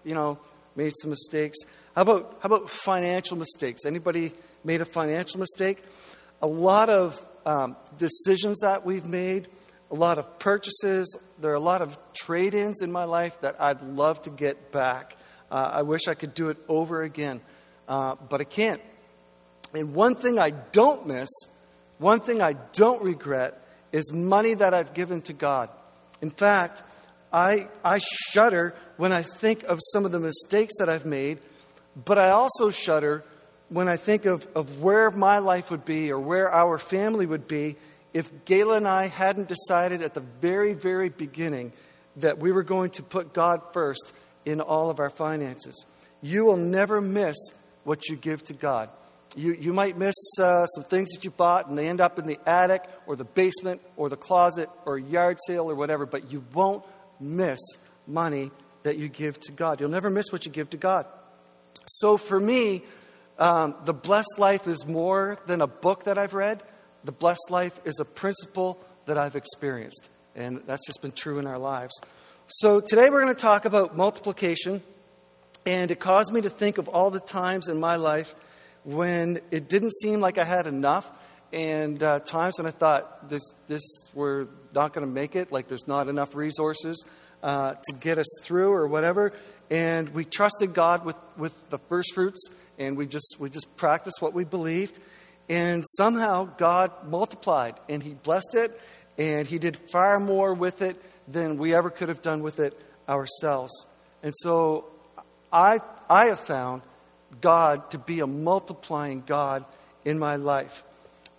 you 0.07 0.15
know, 0.15 0.39
made 0.77 0.93
some 1.03 1.11
mistakes. 1.11 1.59
How 1.95 2.03
about, 2.03 2.39
how 2.41 2.47
about 2.47 2.71
financial 2.71 3.37
mistakes? 3.37 3.85
Anybody 3.85 4.33
made 4.65 4.81
a 4.81 4.85
financial 4.85 5.41
mistake? 5.41 5.83
A 6.41 6.47
lot 6.47 6.89
of 6.89 7.21
um, 7.45 7.77
decisions 7.99 8.61
that 8.61 8.87
we've 8.87 9.07
made, 9.07 9.49
a 9.91 9.95
lot 9.95 10.19
of 10.19 10.39
purchases. 10.39 11.17
There 11.41 11.51
are 11.51 11.55
a 11.55 11.61
lot 11.61 11.83
of 11.83 11.99
trade 12.15 12.55
ins 12.55 12.83
in 12.83 12.93
my 12.93 13.05
life 13.05 13.41
that 13.41 13.61
I'd 13.61 13.83
love 13.83 14.23
to 14.23 14.31
get 14.31 14.71
back. 14.71 15.17
Uh, 15.51 15.71
I 15.73 15.83
wish 15.83 16.09
I 16.09 16.15
could 16.15 16.35
do 16.35 16.51
it 16.51 16.59
over 16.69 17.03
again, 17.03 17.41
uh, 17.89 18.15
but 18.29 18.41
I 18.41 18.45
can't. 18.45 18.81
And 19.75 19.95
one 19.95 20.15
thing 20.15 20.39
I 20.39 20.51
don't 20.51 21.07
miss, 21.07 21.29
one 21.99 22.21
thing 22.21 22.43
I 22.43 22.55
don't 22.73 23.03
regret, 23.03 23.61
is 23.93 24.13
money 24.13 24.55
that 24.55 24.75
I've 24.75 24.95
given 24.95 25.23
to 25.23 25.33
God. 25.33 25.71
In 26.21 26.31
fact, 26.31 26.83
I, 27.37 27.69
I 27.85 27.99
shudder 27.99 28.75
when 28.97 29.13
I 29.13 29.21
think 29.21 29.63
of 29.65 29.79
some 29.93 30.07
of 30.07 30.11
the 30.11 30.19
mistakes 30.19 30.73
that 30.79 30.89
I've 30.89 31.05
made, 31.05 31.39
but 31.95 32.19
I 32.19 32.31
also 32.31 32.71
shudder 32.71 33.25
when 33.69 33.89
I 33.89 33.99
think 33.99 34.25
of, 34.25 34.49
of 34.55 34.81
where 34.81 35.11
my 35.11 35.39
life 35.41 35.71
would 35.71 35.85
be 35.85 36.11
or 36.11 36.19
where 36.19 36.51
our 36.51 36.79
family 36.79 37.27
would 37.27 37.47
be 37.47 37.77
if 38.15 38.33
Gayla 38.47 38.79
and 38.79 38.89
I 38.89 39.09
hadn't 39.09 39.49
decided 39.49 40.01
at 40.01 40.15
the 40.15 40.23
very, 40.41 40.73
very 40.73 41.11
beginning 41.11 41.75
that 42.17 42.39
we 42.39 42.53
were 42.53 42.63
going 42.63 42.89
to 42.93 43.03
put 43.03 43.35
God 43.35 43.61
first 43.75 44.15
in 44.47 44.63
all 44.63 44.89
of 44.89 44.99
our 44.99 45.11
finances. 45.11 45.85
You 46.23 46.47
will 46.47 46.57
never 46.57 47.03
miss 47.03 47.37
what 47.85 48.09
you 48.09 48.17
give 48.17 48.45
to 48.45 48.55
God. 48.55 48.89
You, 49.37 49.53
you 49.53 49.75
might 49.75 49.99
miss 49.99 50.15
uh, 50.41 50.65
some 50.65 50.85
things 50.85 51.11
that 51.11 51.23
you 51.23 51.31
bought 51.31 51.69
and 51.69 51.77
they 51.77 51.87
end 51.87 52.01
up 52.01 52.19
in 52.19 52.27
the 52.27 52.39
attic 52.47 52.85
or 53.07 53.15
the 53.15 53.25
basement 53.25 53.83
or 53.99 54.09
the 54.09 54.17
closet 54.17 54.71
or 54.87 54.97
a 54.97 55.03
yard 55.03 55.37
sale 55.47 55.69
or 55.71 55.75
whatever, 55.75 56.07
but 56.07 56.33
you 56.33 56.43
won't 56.55 56.83
miss 57.21 57.59
money 58.07 58.51
that 58.83 58.99
you 58.99 59.09
give 59.09 59.39
to 59.41 59.53
God. 59.53 59.81
You'll 59.81 59.91
never 59.91 60.11
miss 60.11 60.31
what 60.31 60.47
you 60.47 60.53
give 60.53 60.71
to 60.71 60.77
God. 60.77 61.07
So 61.87 62.17
for 62.17 62.39
me, 62.39 62.83
um, 63.39 63.75
the 63.85 63.93
blessed 63.95 64.39
life 64.39 64.67
is 64.67 64.87
more 64.87 65.39
than 65.47 65.61
a 65.61 65.67
book 65.67 66.05
that 66.05 66.19
I've 66.19 66.35
read. 66.35 66.63
The 67.05 67.13
blessed 67.13 67.51
life 67.51 67.79
is 67.85 68.01
a 68.01 68.05
principle 68.05 68.81
that 69.07 69.19
I've 69.19 69.37
experienced. 69.37 70.09
And 70.35 70.63
that's 70.67 70.87
just 70.87 71.03
been 71.03 71.13
true 71.13 71.39
in 71.39 71.47
our 71.47 71.59
lives. 71.59 71.95
So 72.49 72.81
today 72.81 73.11
we're 73.11 73.23
going 73.23 73.35
to 73.35 73.41
talk 73.41 73.65
about 73.65 73.97
multiplication. 73.97 74.83
And 75.65 75.91
it 75.91 75.99
caused 75.99 76.33
me 76.33 76.41
to 76.43 76.51
think 76.51 76.79
of 76.79 76.89
all 76.89 77.11
the 77.11 77.21
times 77.21 77.69
in 77.69 77.81
my 77.81 77.97
life 77.97 78.35
when 78.85 79.41
it 79.51 79.69
didn't 79.69 79.93
seem 79.95 80.21
like 80.21 80.39
I 80.39 80.45
had 80.45 80.69
enough, 80.69 81.11
and 81.53 82.03
uh, 82.03 82.21
times 82.21 82.59
when 82.59 82.67
I 82.67 82.71
thought 82.71 83.29
this, 83.29 83.43
this 83.69 83.83
we're 84.15 84.47
not 84.75 84.93
going 84.93 85.07
to 85.07 85.13
make 85.13 85.37
it, 85.37 85.53
like 85.53 85.69
there's 85.69 85.87
not 85.87 86.09
enough 86.09 86.35
resources 86.35 87.05
uh, 87.43 87.75
to 87.75 87.95
get 87.95 88.19
us 88.19 88.27
through 88.43 88.73
or 88.73 88.87
whatever. 88.87 89.33
And 89.71 90.09
we 90.11 90.25
trusted 90.25 90.75
God 90.75 91.05
with, 91.05 91.17
with 91.37 91.55
the 91.71 91.79
first 91.79 92.15
fruits, 92.15 92.49
and 92.79 92.97
we 92.97 93.07
just 93.07 93.37
we 93.39 93.51
just 93.51 93.77
practiced 93.77 94.21
what 94.21 94.33
we 94.33 94.45
believed, 94.45 94.99
and 95.49 95.85
somehow 95.97 96.45
God 96.45 96.93
multiplied, 97.09 97.75
and 97.89 98.03
He 98.03 98.15
blessed 98.15 98.55
it, 98.55 98.81
and 99.19 99.47
He 99.47 99.59
did 99.59 99.77
far 99.77 100.21
more 100.21 100.55
with 100.55 100.83
it 100.83 101.01
than 101.27 101.57
we 101.57 101.75
ever 101.75 101.91
could 101.91 102.09
have 102.09 102.23
done 102.23 102.43
with 102.43 102.61
it 102.61 102.79
ourselves. 103.09 103.87
And 104.23 104.35
so, 104.37 104.87
I 105.53 105.81
I 106.09 106.27
have 106.27 106.41
found 106.41 106.83
God 107.41 107.91
to 107.91 107.99
be 107.99 108.21
a 108.21 108.27
multiplying 108.27 109.23
God 109.27 109.65
in 110.05 110.19
my 110.19 110.37
life. 110.37 110.85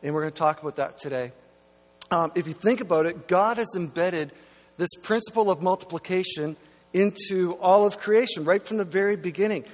And 0.08 0.16
we're 0.16 0.22
going 0.22 0.32
to 0.32 0.40
talk 0.40 0.62
about 0.62 0.78
that 0.78 0.98
today. 0.98 1.34
Um, 2.12 2.32
if 2.34 2.48
you 2.48 2.54
think 2.54 2.80
about 2.80 3.08
it, 3.08 3.28
God 3.28 3.58
has 3.58 3.68
embedded 3.76 4.32
this 4.78 4.92
principle 5.04 5.52
of 5.52 5.62
multiplication 5.62 6.56
into 6.94 7.56
all 7.56 7.86
of 7.86 8.00
creation 8.00 8.46
right 8.46 8.66
from 8.66 8.78
the 8.78 8.86
very 8.86 9.18
beginning. 9.18 9.66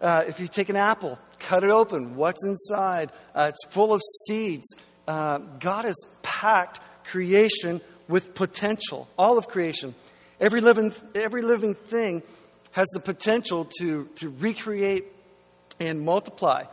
Uh, 0.00 0.24
if 0.26 0.40
you 0.40 0.48
take 0.48 0.70
an 0.70 0.76
apple, 0.76 1.18
cut 1.38 1.62
it 1.62 1.68
open, 1.68 2.16
what's 2.16 2.42
inside? 2.42 3.12
Uh, 3.34 3.50
it's 3.50 3.62
full 3.70 3.92
of 3.92 4.00
seeds. 4.26 4.64
Uh, 5.06 5.40
God 5.60 5.84
has 5.84 5.96
packed 6.22 6.80
creation 7.04 7.82
with 8.08 8.34
potential, 8.34 9.10
all 9.18 9.36
of 9.36 9.46
creation. 9.46 9.94
Every 10.40 10.62
living, 10.62 10.94
every 11.14 11.42
living 11.42 11.74
thing 11.74 12.22
has 12.70 12.88
the 12.94 13.00
potential 13.00 13.68
to, 13.80 14.08
to 14.14 14.30
recreate 14.30 15.04
and 15.78 16.00
multiply. 16.00 16.64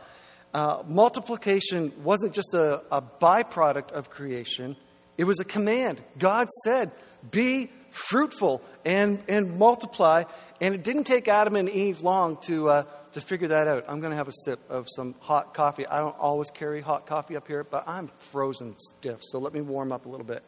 Uh, 0.52 0.82
multiplication 0.86 1.92
wasn't 2.02 2.32
just 2.32 2.54
a, 2.54 2.82
a 2.90 3.00
byproduct 3.00 3.92
of 3.92 4.10
creation, 4.10 4.76
it 5.16 5.24
was 5.24 5.38
a 5.38 5.44
command. 5.44 6.00
God 6.18 6.48
said, 6.64 6.90
Be 7.30 7.70
fruitful 7.90 8.62
and, 8.84 9.22
and 9.28 9.58
multiply. 9.58 10.24
And 10.60 10.74
it 10.74 10.82
didn't 10.82 11.04
take 11.04 11.28
Adam 11.28 11.56
and 11.56 11.68
Eve 11.68 12.00
long 12.00 12.36
to, 12.42 12.68
uh, 12.68 12.82
to 13.12 13.20
figure 13.20 13.48
that 13.48 13.68
out. 13.68 13.84
I'm 13.88 14.00
going 14.00 14.10
to 14.10 14.16
have 14.16 14.28
a 14.28 14.32
sip 14.44 14.60
of 14.68 14.86
some 14.88 15.14
hot 15.20 15.54
coffee. 15.54 15.86
I 15.86 15.98
don't 15.98 16.18
always 16.18 16.50
carry 16.50 16.80
hot 16.80 17.06
coffee 17.06 17.36
up 17.36 17.46
here, 17.46 17.64
but 17.64 17.84
I'm 17.86 18.08
frozen 18.32 18.76
stiff, 18.78 19.20
so 19.22 19.38
let 19.38 19.52
me 19.52 19.60
warm 19.60 19.92
up 19.92 20.06
a 20.06 20.08
little 20.08 20.26
bit. 20.26 20.42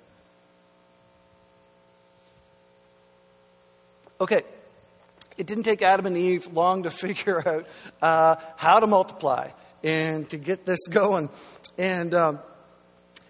Okay, 4.20 4.42
it 5.36 5.46
didn't 5.46 5.64
take 5.64 5.82
Adam 5.82 6.06
and 6.06 6.16
Eve 6.16 6.46
long 6.52 6.84
to 6.84 6.90
figure 6.90 7.46
out 7.46 7.66
uh, 8.00 8.36
how 8.56 8.80
to 8.80 8.86
multiply 8.86 9.50
and 9.82 10.28
to 10.30 10.36
get 10.36 10.66
this 10.66 10.86
going. 10.90 11.30
And, 11.78 12.14
um, 12.14 12.40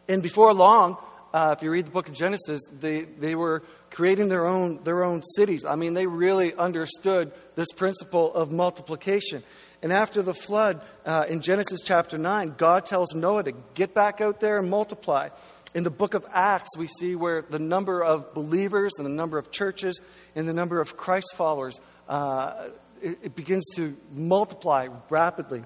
and 0.08 0.22
before 0.22 0.52
long, 0.52 0.96
uh, 1.32 1.54
if 1.56 1.62
you 1.62 1.70
read 1.70 1.86
the 1.86 1.90
book 1.90 2.08
of 2.08 2.14
Genesis, 2.14 2.60
they, 2.78 3.02
they 3.02 3.34
were 3.34 3.62
creating 3.90 4.28
their 4.28 4.46
own, 4.46 4.82
their 4.84 5.02
own 5.02 5.22
cities. 5.36 5.64
I 5.64 5.76
mean, 5.76 5.94
they 5.94 6.06
really 6.06 6.54
understood 6.54 7.32
this 7.54 7.68
principle 7.72 8.32
of 8.34 8.52
multiplication. 8.52 9.42
And 9.82 9.92
after 9.92 10.22
the 10.22 10.34
flood, 10.34 10.80
uh, 11.04 11.24
in 11.28 11.40
Genesis 11.40 11.80
chapter 11.84 12.18
9, 12.18 12.54
God 12.56 12.86
tells 12.86 13.14
Noah 13.14 13.44
to 13.44 13.52
get 13.74 13.94
back 13.94 14.20
out 14.20 14.40
there 14.40 14.58
and 14.58 14.70
multiply. 14.70 15.30
In 15.74 15.84
the 15.84 15.90
book 15.90 16.14
of 16.14 16.26
Acts, 16.30 16.76
we 16.76 16.86
see 16.86 17.16
where 17.16 17.42
the 17.42 17.58
number 17.58 18.02
of 18.02 18.34
believers 18.34 18.92
and 18.98 19.06
the 19.06 19.10
number 19.10 19.38
of 19.38 19.50
churches 19.50 20.00
and 20.36 20.46
the 20.46 20.52
number 20.52 20.80
of 20.80 20.96
Christ 20.96 21.34
followers, 21.34 21.80
uh, 22.08 22.68
it, 23.00 23.18
it 23.22 23.36
begins 23.36 23.64
to 23.76 23.96
multiply 24.12 24.88
rapidly. 25.08 25.64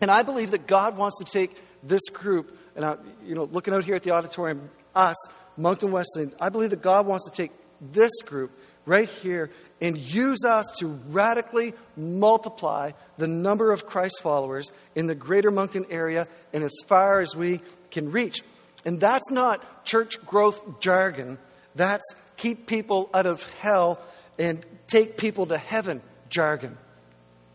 And 0.00 0.10
I 0.10 0.22
believe 0.22 0.50
that 0.50 0.66
God 0.66 0.96
wants 0.96 1.18
to 1.18 1.24
take 1.24 1.56
this 1.82 2.08
group, 2.12 2.58
and 2.74 2.84
I, 2.84 2.96
you 3.24 3.34
know, 3.34 3.44
looking 3.44 3.72
out 3.74 3.84
here 3.84 3.94
at 3.94 4.02
the 4.02 4.10
auditorium, 4.10 4.70
us, 4.94 5.16
Moncton 5.56 5.92
Wesleyan, 5.92 6.32
I 6.40 6.48
believe 6.48 6.70
that 6.70 6.82
God 6.82 7.06
wants 7.06 7.28
to 7.30 7.34
take 7.34 7.52
this 7.80 8.12
group 8.24 8.50
right 8.84 9.08
here 9.08 9.50
and 9.80 9.98
use 9.98 10.44
us 10.44 10.66
to 10.78 10.86
radically 11.08 11.74
multiply 11.96 12.92
the 13.18 13.26
number 13.26 13.72
of 13.72 13.86
Christ 13.86 14.20
followers 14.22 14.70
in 14.94 15.06
the 15.06 15.14
greater 15.14 15.50
Moncton 15.50 15.86
area 15.90 16.28
and 16.52 16.62
as 16.62 16.74
far 16.86 17.20
as 17.20 17.34
we 17.34 17.60
can 17.90 18.12
reach. 18.12 18.42
And 18.84 19.00
that's 19.00 19.30
not 19.30 19.84
church 19.84 20.24
growth 20.24 20.80
jargon, 20.80 21.38
that's 21.74 22.14
keep 22.36 22.66
people 22.66 23.10
out 23.12 23.26
of 23.26 23.44
hell 23.60 23.98
and 24.38 24.64
take 24.86 25.16
people 25.16 25.46
to 25.46 25.58
heaven 25.58 26.00
jargon. 26.30 26.78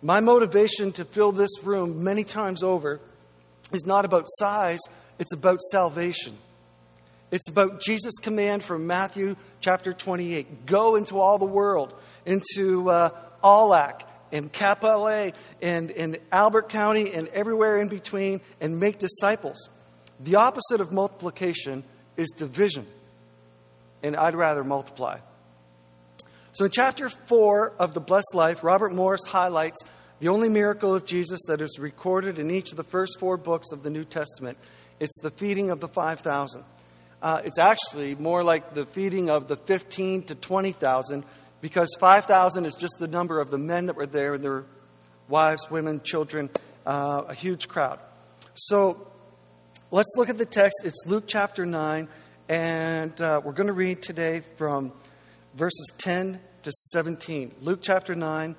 My 0.02 0.20
motivation 0.20 0.92
to 0.94 1.06
fill 1.06 1.32
this 1.32 1.64
room 1.64 2.04
many 2.04 2.24
times 2.24 2.64
over 2.64 3.00
is 3.72 3.86
not 3.86 4.06
about 4.06 4.26
size, 4.28 4.80
it's 5.20 5.34
about 5.34 5.62
salvation. 5.72 6.38
It's 7.30 7.50
about 7.50 7.80
Jesus' 7.80 8.18
command 8.22 8.64
from 8.64 8.88
Matthew 8.88 9.38
chapter 9.62 9.94
28 9.94 10.66
go 10.66 10.96
into 10.96 11.20
all 11.20 11.38
the 11.38 11.46
world, 11.46 11.94
into 12.26 12.90
uh, 12.90 13.12
Allac 13.44 14.02
and 14.32 14.52
Cap 14.52 14.84
and, 14.84 15.92
and 15.92 16.20
Albert 16.32 16.70
County 16.70 17.14
and 17.14 17.28
everywhere 17.30 17.78
in 17.78 17.88
between 17.88 18.42
and 18.60 18.80
make 18.80 19.00
disciples. 19.00 19.70
The 20.20 20.36
opposite 20.36 20.82
of 20.82 20.92
multiplication 20.92 21.84
is 22.18 22.30
division. 22.32 22.88
And 24.04 24.16
I'd 24.16 24.36
rather 24.36 24.64
multiply. 24.64 25.20
So, 26.54 26.66
in 26.66 26.72
chapter 26.72 27.08
4 27.08 27.76
of 27.80 27.94
The 27.94 28.02
Blessed 28.02 28.36
Life, 28.36 28.62
Robert 28.62 28.92
Morris 28.92 29.22
highlights 29.26 29.82
the 30.20 30.28
only 30.28 30.50
miracle 30.50 30.94
of 30.94 31.06
Jesus 31.06 31.40
that 31.48 31.62
is 31.62 31.80
recorded 31.80 32.40
in 32.40 32.52
each 32.52 32.72
of 32.72 32.78
the 32.78 32.84
first 32.84 33.22
four 33.22 33.38
books 33.38 33.72
of 33.72 33.84
the 33.84 33.90
New 33.90 34.04
Testament. 34.04 34.58
It's 35.00 35.18
the 35.22 35.30
feeding 35.30 35.70
of 35.70 35.80
the 35.80 35.88
5,000. 35.88 36.66
Uh, 37.22 37.42
it's 37.46 37.58
actually 37.58 38.16
more 38.16 38.44
like 38.44 38.74
the 38.74 38.86
feeding 38.86 39.30
of 39.30 39.48
the 39.48 39.56
15 39.56 40.24
to 40.24 40.36
20,000 40.36 41.24
because 41.62 41.96
5,000 42.02 42.66
is 42.66 42.76
just 42.76 42.96
the 43.00 43.08
number 43.08 43.40
of 43.40 43.50
the 43.50 43.58
men 43.58 43.86
that 43.86 43.96
were 43.96 44.06
there 44.06 44.34
and 44.34 44.44
their 44.44 44.66
wives, 45.30 45.72
women, 45.72 46.02
children, 46.04 46.50
uh, 46.86 47.24
a 47.30 47.34
huge 47.34 47.70
crowd. 47.70 48.00
So 48.56 49.08
let's 49.90 50.12
look 50.18 50.28
at 50.28 50.38
the 50.38 50.46
text. 50.46 50.82
It's 50.84 51.06
Luke 51.08 51.24
chapter 51.28 51.66
9, 51.66 52.10
and 52.50 53.22
uh, 53.22 53.40
we're 53.42 53.54
going 53.54 53.68
to 53.68 53.74
read 53.74 54.02
today 54.02 54.42
from 54.58 54.92
verses 55.54 55.88
10 55.98 56.40
to 56.64 56.72
17. 56.72 57.56
Luke 57.62 57.80
chapter 57.82 58.16
9, 58.16 58.56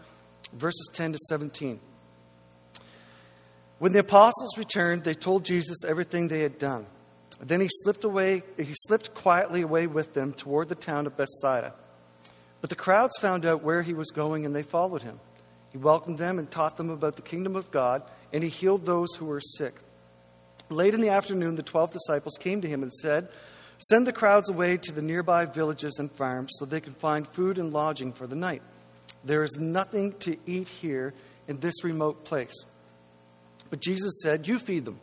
verses 0.53 0.89
10 0.93 1.13
to 1.13 1.19
17. 1.29 1.81
When 3.79 3.93
the 3.93 4.01
apostles 4.01 4.57
returned, 4.57 5.05
they 5.05 5.15
told 5.15 5.45
Jesus 5.45 5.79
everything 5.85 6.29
they 6.29 6.41
had 6.41 6.59
done. 6.59 6.87
Then 7.41 7.61
he 7.61 7.69
slipped 7.69 8.05
away, 8.05 8.45
he 8.57 8.75
slipped 8.75 9.15
quietly 9.15 9.63
away 9.63 9.89
with 9.89 10.15
them 10.15 10.33
toward 10.33 10.69
the 10.69 10.77
town 10.77 11.07
of 11.07 11.17
Bethsaida. 11.17 11.75
But 12.61 12.71
the 12.71 12.77
crowds 12.77 13.19
found 13.21 13.45
out 13.45 13.65
where 13.65 13.83
he 13.83 13.93
was 13.93 14.13
going 14.13 14.47
and 14.47 14.55
they 14.55 14.63
followed 14.63 15.03
him. 15.03 15.19
He 15.73 15.79
welcomed 15.79 16.19
them 16.19 16.39
and 16.39 16.49
taught 16.49 16.77
them 16.77 16.91
about 16.91 17.17
the 17.17 17.23
kingdom 17.23 17.57
of 17.57 17.71
God, 17.71 18.03
and 18.33 18.45
he 18.45 18.49
healed 18.49 18.87
those 18.87 19.15
who 19.15 19.27
were 19.27 19.41
sick. 19.41 19.75
Late 20.69 20.95
in 20.95 21.01
the 21.01 21.09
afternoon, 21.09 21.57
the 21.57 21.63
twelve 21.63 21.91
disciples 21.91 22.39
came 22.39 22.61
to 22.61 22.69
him 22.69 22.83
and 22.83 22.93
said, 22.93 23.29
Send 23.89 24.07
the 24.07 24.13
crowds 24.13 24.49
away 24.49 24.77
to 24.77 24.93
the 24.93 25.03
nearby 25.03 25.45
villages 25.45 25.97
and 25.99 26.11
farms 26.13 26.53
so 26.55 26.65
they 26.65 26.81
can 26.81 26.93
find 26.95 27.27
food 27.27 27.59
and 27.59 27.73
lodging 27.73 28.13
for 28.13 28.29
the 28.29 28.37
night. 28.37 28.63
There 29.25 29.43
is 29.43 29.57
nothing 29.59 30.13
to 30.21 30.37
eat 30.47 30.69
here 30.69 31.15
in 31.49 31.59
this 31.59 31.83
remote 31.83 32.25
place. 32.25 32.55
But 33.71 33.81
Jesus 33.81 34.21
said, 34.23 34.47
You 34.47 34.59
feed 34.59 34.85
them. 34.85 35.01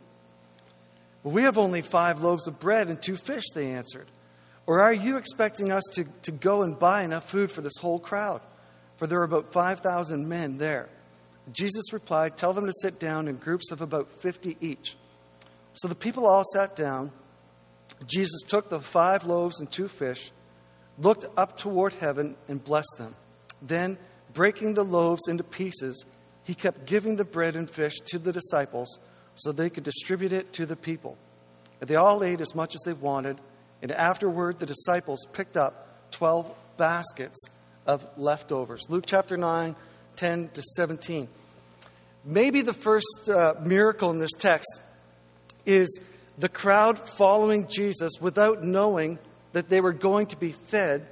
Well, 1.22 1.34
we 1.34 1.42
have 1.42 1.58
only 1.58 1.82
five 1.82 2.22
loaves 2.22 2.46
of 2.46 2.58
bread 2.58 2.88
and 2.88 3.00
two 3.00 3.16
fish, 3.16 3.44
they 3.54 3.72
answered. 3.72 4.06
Or 4.66 4.80
are 4.80 4.92
you 4.92 5.18
expecting 5.18 5.70
us 5.72 5.82
to, 5.94 6.04
to 6.22 6.30
go 6.30 6.62
and 6.62 6.78
buy 6.78 7.02
enough 7.02 7.28
food 7.28 7.50
for 7.50 7.60
this 7.60 7.76
whole 7.80 7.98
crowd? 7.98 8.40
For 8.96 9.06
there 9.06 9.20
are 9.20 9.24
about 9.24 9.52
5,000 9.52 10.28
men 10.28 10.56
there. 10.56 10.88
Jesus 11.52 11.92
replied, 11.92 12.36
Tell 12.36 12.54
them 12.54 12.66
to 12.66 12.72
sit 12.80 12.98
down 12.98 13.28
in 13.28 13.36
groups 13.36 13.70
of 13.72 13.82
about 13.82 14.10
50 14.20 14.56
each. 14.60 14.96
So 15.74 15.88
the 15.88 15.94
people 15.94 16.26
all 16.26 16.44
sat 16.54 16.76
down. 16.76 17.12
Jesus 18.06 18.42
took 18.46 18.68
the 18.68 18.80
five 18.80 19.24
loaves 19.24 19.60
and 19.60 19.70
two 19.70 19.88
fish, 19.88 20.32
looked 20.98 21.26
up 21.36 21.56
toward 21.56 21.92
heaven, 21.94 22.36
and 22.48 22.62
blessed 22.62 22.94
them. 22.98 23.14
Then, 23.62 23.98
breaking 24.32 24.74
the 24.74 24.84
loaves 24.84 25.28
into 25.28 25.44
pieces, 25.44 26.04
he 26.44 26.54
kept 26.54 26.86
giving 26.86 27.16
the 27.16 27.24
bread 27.24 27.56
and 27.56 27.68
fish 27.68 27.98
to 28.06 28.18
the 28.18 28.32
disciples 28.32 28.98
so 29.36 29.52
they 29.52 29.70
could 29.70 29.84
distribute 29.84 30.32
it 30.32 30.52
to 30.54 30.66
the 30.66 30.76
people. 30.76 31.16
And 31.80 31.88
they 31.88 31.96
all 31.96 32.22
ate 32.24 32.40
as 32.40 32.54
much 32.54 32.74
as 32.74 32.80
they 32.84 32.92
wanted, 32.92 33.40
and 33.82 33.92
afterward 33.92 34.58
the 34.58 34.66
disciples 34.66 35.26
picked 35.32 35.56
up 35.56 36.10
12 36.12 36.52
baskets 36.76 37.38
of 37.86 38.06
leftovers. 38.16 38.82
Luke 38.88 39.04
chapter 39.06 39.36
9, 39.36 39.76
10 40.16 40.48
to 40.50 40.62
17. 40.62 41.28
Maybe 42.24 42.62
the 42.62 42.74
first 42.74 43.28
uh, 43.28 43.54
miracle 43.64 44.10
in 44.10 44.18
this 44.18 44.32
text 44.38 44.80
is 45.64 45.98
the 46.40 46.48
crowd 46.48 47.06
following 47.06 47.66
Jesus 47.68 48.12
without 48.20 48.64
knowing 48.64 49.18
that 49.52 49.68
they 49.68 49.80
were 49.80 49.92
going 49.92 50.26
to 50.28 50.36
be 50.36 50.52
fed 50.52 51.06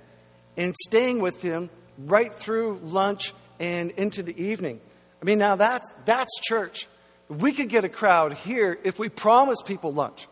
and 0.56 0.75
staying 0.87 1.20
with 1.20 1.42
him 1.42 1.68
right 1.99 2.32
through 2.32 2.80
lunch 2.82 3.35
and 3.61 3.90
into 3.92 4.23
the 4.23 4.42
evening. 4.42 4.80
I 5.20 5.25
mean, 5.26 5.38
now 5.38 5.56
that's, 5.56 5.88
that's 6.06 6.30
church. 6.40 6.88
We 7.28 7.52
could 7.52 7.68
get 7.68 7.85
a 7.85 7.90
crowd 7.90 8.32
here 8.35 8.78
if 8.85 8.99
we 8.99 9.11
promise 9.11 9.61
people 9.61 9.92
lunch. 9.92 10.26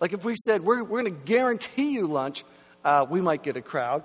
Like 0.00 0.12
if 0.12 0.22
we 0.22 0.34
said, 0.36 0.62
we're, 0.62 0.84
we're 0.84 1.00
going 1.02 1.14
to 1.14 1.24
guarantee 1.24 1.92
you 1.92 2.06
lunch, 2.06 2.44
uh, 2.84 3.06
we 3.08 3.22
might 3.22 3.42
get 3.42 3.56
a 3.56 3.62
crowd. 3.62 4.02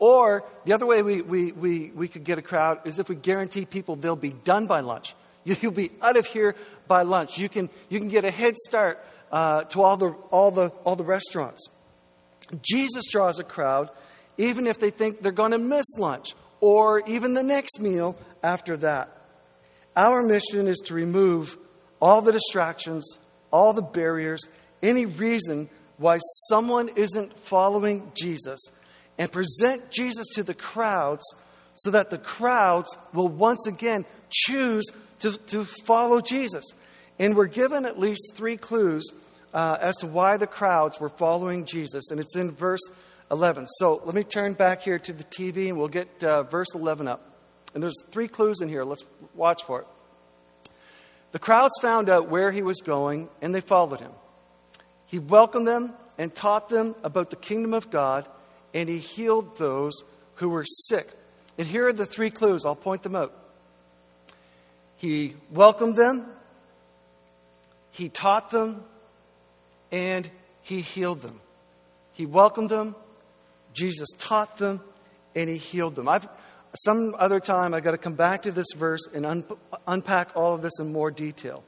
Or 0.00 0.44
the 0.64 0.72
other 0.72 0.86
way 0.86 1.02
we, 1.02 1.22
we, 1.22 1.52
we, 1.52 1.90
we 1.94 2.08
could 2.08 2.24
get 2.24 2.38
a 2.38 2.42
crowd 2.42 2.80
is 2.84 2.98
if 2.98 3.08
we 3.08 3.14
guarantee 3.14 3.64
people 3.64 3.94
they'll 3.94 4.16
be 4.16 4.30
done 4.30 4.66
by 4.66 4.80
lunch. 4.80 5.14
You'll 5.44 5.70
be 5.70 5.92
out 6.02 6.16
of 6.16 6.26
here 6.26 6.56
by 6.88 7.02
lunch. 7.02 7.38
You 7.38 7.48
can, 7.48 7.70
you 7.88 8.00
can 8.00 8.08
get 8.08 8.24
a 8.24 8.30
head 8.32 8.56
start 8.56 9.00
uh, 9.32 9.64
to 9.64 9.82
all 9.82 9.96
the, 9.96 10.10
all, 10.30 10.50
the, 10.50 10.68
all 10.84 10.96
the 10.96 11.04
restaurants. 11.04 11.68
Jesus 12.62 13.04
draws 13.10 13.38
a 13.38 13.44
crowd 13.44 13.90
even 14.38 14.66
if 14.66 14.78
they 14.78 14.90
think 14.90 15.22
they're 15.22 15.32
going 15.32 15.52
to 15.52 15.58
miss 15.58 15.86
lunch 15.98 16.34
or 16.60 17.02
even 17.06 17.34
the 17.34 17.42
next 17.42 17.80
meal 17.80 18.16
after 18.42 18.76
that. 18.78 19.10
Our 19.96 20.22
mission 20.22 20.68
is 20.68 20.78
to 20.86 20.94
remove 20.94 21.56
all 22.00 22.20
the 22.22 22.32
distractions, 22.32 23.18
all 23.50 23.72
the 23.72 23.82
barriers, 23.82 24.42
any 24.82 25.06
reason 25.06 25.70
why 25.96 26.18
someone 26.48 26.90
isn't 26.96 27.38
following 27.38 28.12
Jesus, 28.14 28.60
and 29.18 29.32
present 29.32 29.90
Jesus 29.90 30.26
to 30.34 30.42
the 30.42 30.54
crowds 30.54 31.24
so 31.76 31.90
that 31.90 32.10
the 32.10 32.18
crowds 32.18 32.94
will 33.14 33.28
once 33.28 33.66
again 33.66 34.04
choose 34.28 34.84
to, 35.20 35.32
to 35.46 35.64
follow 35.64 36.20
Jesus. 36.20 36.64
And 37.18 37.34
we're 37.34 37.46
given 37.46 37.86
at 37.86 37.98
least 37.98 38.32
three 38.34 38.56
clues 38.56 39.10
uh, 39.54 39.78
as 39.80 39.96
to 39.96 40.06
why 40.06 40.36
the 40.36 40.46
crowds 40.46 41.00
were 41.00 41.08
following 41.08 41.64
Jesus, 41.64 42.10
and 42.10 42.20
it's 42.20 42.36
in 42.36 42.50
verse 42.50 42.90
11. 43.30 43.66
So 43.78 44.02
let 44.04 44.14
me 44.14 44.22
turn 44.22 44.54
back 44.54 44.82
here 44.82 44.98
to 44.98 45.12
the 45.12 45.24
TV 45.24 45.68
and 45.68 45.78
we'll 45.78 45.88
get 45.88 46.22
uh, 46.22 46.44
verse 46.44 46.74
11 46.74 47.08
up. 47.08 47.32
And 47.74 47.82
there's 47.82 48.00
three 48.10 48.28
clues 48.28 48.60
in 48.60 48.68
here. 48.68 48.84
Let's 48.84 49.04
watch 49.34 49.64
for 49.64 49.80
it. 49.80 49.86
The 51.32 51.38
crowds 51.38 51.74
found 51.82 52.08
out 52.08 52.28
where 52.28 52.52
he 52.52 52.62
was 52.62 52.80
going 52.80 53.28
and 53.42 53.54
they 53.54 53.60
followed 53.60 54.00
him. 54.00 54.12
He 55.06 55.18
welcomed 55.18 55.66
them 55.66 55.92
and 56.18 56.34
taught 56.34 56.68
them 56.68 56.94
about 57.02 57.30
the 57.30 57.36
kingdom 57.36 57.74
of 57.74 57.90
God, 57.90 58.26
and 58.72 58.88
he 58.88 58.98
healed 58.98 59.58
those 59.58 60.02
who 60.36 60.48
were 60.48 60.64
sick. 60.64 61.08
And 61.58 61.66
here 61.66 61.88
are 61.88 61.92
the 61.92 62.06
three 62.06 62.30
clues. 62.30 62.64
I'll 62.64 62.74
point 62.74 63.02
them 63.02 63.14
out. 63.14 63.32
He 64.96 65.34
welcomed 65.50 65.96
them, 65.96 66.26
he 67.96 68.10
taught 68.10 68.50
them, 68.50 68.84
and 69.90 70.30
he 70.60 70.82
healed 70.82 71.22
them. 71.22 71.40
He 72.12 72.26
welcomed 72.26 72.68
them, 72.68 72.94
Jesus 73.72 74.08
taught 74.18 74.58
them, 74.58 74.82
and 75.34 75.48
he 75.48 75.56
healed 75.56 75.94
them. 75.94 76.06
I've, 76.06 76.28
some 76.84 77.14
other 77.18 77.40
time, 77.40 77.72
I've 77.72 77.84
got 77.84 77.92
to 77.92 77.98
come 77.98 78.12
back 78.12 78.42
to 78.42 78.52
this 78.52 78.66
verse 78.76 79.00
and 79.14 79.24
un- 79.24 79.44
unpack 79.86 80.36
all 80.36 80.54
of 80.54 80.60
this 80.60 80.78
in 80.78 80.92
more 80.92 81.10
detail. 81.10 81.64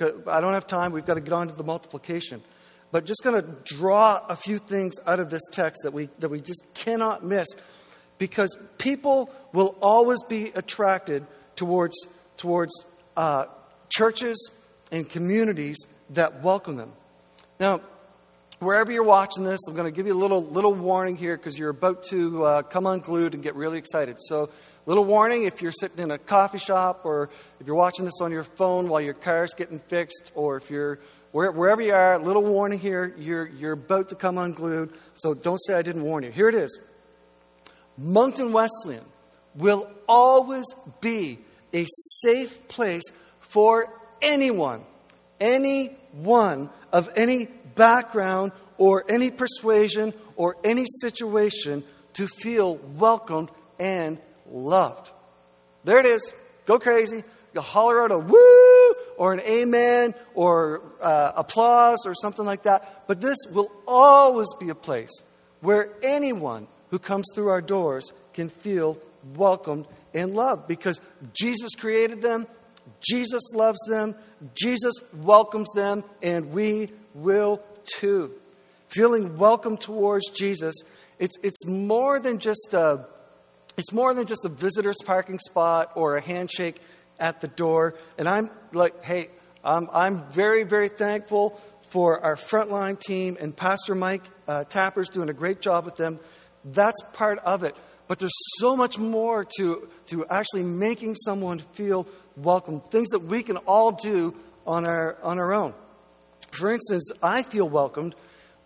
I 0.00 0.40
don't 0.40 0.52
have 0.52 0.68
time. 0.68 0.92
We've 0.92 1.06
got 1.06 1.14
to 1.14 1.20
get 1.20 1.32
on 1.32 1.48
to 1.48 1.54
the 1.54 1.64
multiplication. 1.64 2.42
But 2.92 3.04
just 3.04 3.24
going 3.24 3.42
to 3.42 3.48
draw 3.64 4.24
a 4.28 4.36
few 4.36 4.58
things 4.58 4.94
out 5.04 5.18
of 5.18 5.30
this 5.30 5.42
text 5.50 5.80
that 5.82 5.92
we, 5.92 6.10
that 6.20 6.28
we 6.28 6.40
just 6.40 6.62
cannot 6.74 7.24
miss 7.24 7.48
because 8.18 8.56
people 8.78 9.30
will 9.52 9.76
always 9.82 10.22
be 10.22 10.52
attracted 10.54 11.26
towards, 11.56 11.96
towards 12.36 12.72
uh, 13.16 13.46
churches 13.88 14.50
and 14.90 15.08
communities 15.08 15.78
that 16.10 16.42
welcome 16.42 16.76
them. 16.76 16.92
Now, 17.58 17.80
wherever 18.58 18.92
you're 18.92 19.02
watching 19.02 19.44
this, 19.44 19.60
I'm 19.68 19.74
going 19.74 19.92
to 19.92 19.96
give 19.96 20.06
you 20.06 20.14
a 20.14 20.18
little, 20.18 20.44
little 20.44 20.72
warning 20.72 21.16
here 21.16 21.36
because 21.36 21.58
you're 21.58 21.70
about 21.70 22.04
to 22.04 22.44
uh, 22.44 22.62
come 22.62 22.86
unglued 22.86 23.34
and 23.34 23.42
get 23.42 23.54
really 23.54 23.78
excited. 23.78 24.16
So 24.20 24.50
little 24.86 25.04
warning 25.04 25.44
if 25.44 25.62
you're 25.62 25.72
sitting 25.72 25.98
in 25.98 26.10
a 26.10 26.18
coffee 26.18 26.58
shop 26.58 27.00
or 27.04 27.30
if 27.60 27.66
you're 27.66 27.76
watching 27.76 28.04
this 28.04 28.20
on 28.20 28.30
your 28.30 28.44
phone 28.44 28.88
while 28.88 29.00
your 29.00 29.14
car's 29.14 29.54
getting 29.54 29.80
fixed 29.80 30.32
or 30.34 30.56
if 30.56 30.70
you're 30.70 31.00
wherever 31.32 31.82
you 31.82 31.92
are, 31.92 32.14
a 32.14 32.18
little 32.18 32.42
warning 32.42 32.78
here, 32.78 33.14
you're, 33.18 33.46
you're 33.46 33.72
about 33.72 34.08
to 34.08 34.14
come 34.14 34.38
unglued. 34.38 34.94
So 35.14 35.34
don't 35.34 35.58
say 35.58 35.74
I 35.74 35.82
didn't 35.82 36.02
warn 36.02 36.24
you. 36.24 36.30
Here 36.30 36.48
it 36.48 36.54
is 36.54 36.80
Moncton 37.98 38.52
Wesleyan 38.52 39.04
will 39.54 39.90
always 40.08 40.64
be 41.00 41.38
a 41.74 41.84
safe 42.22 42.68
place 42.68 43.02
for 43.40 43.92
anyone, 44.22 44.84
anyone 45.40 46.70
of 46.92 47.10
any 47.16 47.46
background 47.74 48.52
or 48.78 49.04
any 49.08 49.30
persuasion 49.30 50.14
or 50.36 50.56
any 50.64 50.84
situation 51.00 51.84
to 52.14 52.26
feel 52.26 52.76
welcomed 52.76 53.50
and 53.78 54.18
loved. 54.50 55.10
There 55.84 55.98
it 55.98 56.06
is. 56.06 56.32
Go 56.66 56.78
crazy. 56.78 57.22
You 57.54 57.60
holler 57.60 58.02
out 58.02 58.10
a 58.10 58.18
woo 58.18 58.94
or 59.16 59.32
an 59.32 59.40
amen 59.40 60.14
or 60.34 60.82
uh, 61.00 61.32
applause 61.36 61.98
or 62.06 62.14
something 62.14 62.44
like 62.44 62.64
that. 62.64 63.04
But 63.06 63.20
this 63.20 63.36
will 63.50 63.70
always 63.86 64.48
be 64.58 64.68
a 64.68 64.74
place 64.74 65.22
where 65.60 65.90
anyone 66.02 66.68
who 66.90 66.98
comes 66.98 67.26
through 67.34 67.48
our 67.48 67.62
doors 67.62 68.12
can 68.34 68.48
feel 68.48 68.98
welcomed 69.34 69.86
and 70.12 70.34
loved 70.34 70.68
because 70.68 71.00
Jesus 71.32 71.74
created 71.74 72.22
them, 72.22 72.46
Jesus 73.00 73.42
loves 73.54 73.78
them, 73.88 74.14
Jesus 74.54 74.94
welcomes 75.12 75.68
them, 75.74 76.04
and 76.22 76.52
we 76.52 76.90
will 77.14 77.62
too. 77.98 78.32
Feeling 78.88 79.36
welcome 79.36 79.76
towards 79.76 80.28
Jesus, 80.30 80.74
it's, 81.18 81.36
it's 81.42 81.66
more 81.66 82.20
than 82.20 82.38
just 82.38 82.72
a, 82.72 83.06
it's 83.76 83.92
more 83.92 84.14
than 84.14 84.26
just 84.26 84.44
a 84.44 84.48
visitor's 84.48 84.98
parking 85.04 85.38
spot 85.38 85.92
or 85.94 86.16
a 86.16 86.20
handshake 86.20 86.80
at 87.18 87.40
the 87.40 87.48
door. 87.48 87.94
And 88.18 88.28
I'm 88.28 88.50
like, 88.72 89.02
hey, 89.02 89.30
um, 89.64 89.88
I'm 89.92 90.28
very, 90.30 90.64
very 90.64 90.88
thankful 90.88 91.60
for 91.88 92.20
our 92.20 92.36
frontline 92.36 92.98
team 92.98 93.36
and 93.40 93.56
Pastor 93.56 93.94
Mike 93.94 94.22
uh, 94.46 94.64
Tapper's 94.64 95.08
doing 95.08 95.28
a 95.28 95.32
great 95.32 95.60
job 95.60 95.84
with 95.84 95.96
them. 95.96 96.20
That's 96.64 97.00
part 97.12 97.38
of 97.40 97.62
it. 97.64 97.76
But 98.08 98.18
there's 98.18 98.36
so 98.58 98.76
much 98.76 98.98
more 98.98 99.44
to, 99.56 99.88
to 100.06 100.26
actually 100.26 100.62
making 100.62 101.16
someone 101.16 101.58
feel 101.58 102.06
welcome, 102.36 102.80
things 102.80 103.08
that 103.10 103.20
we 103.20 103.42
can 103.42 103.56
all 103.58 103.92
do 103.92 104.36
on 104.66 104.86
our, 104.86 105.16
on 105.22 105.38
our 105.38 105.54
own. 105.54 105.74
For 106.50 106.72
instance, 106.72 107.10
I 107.22 107.42
feel 107.42 107.68
welcomed 107.68 108.14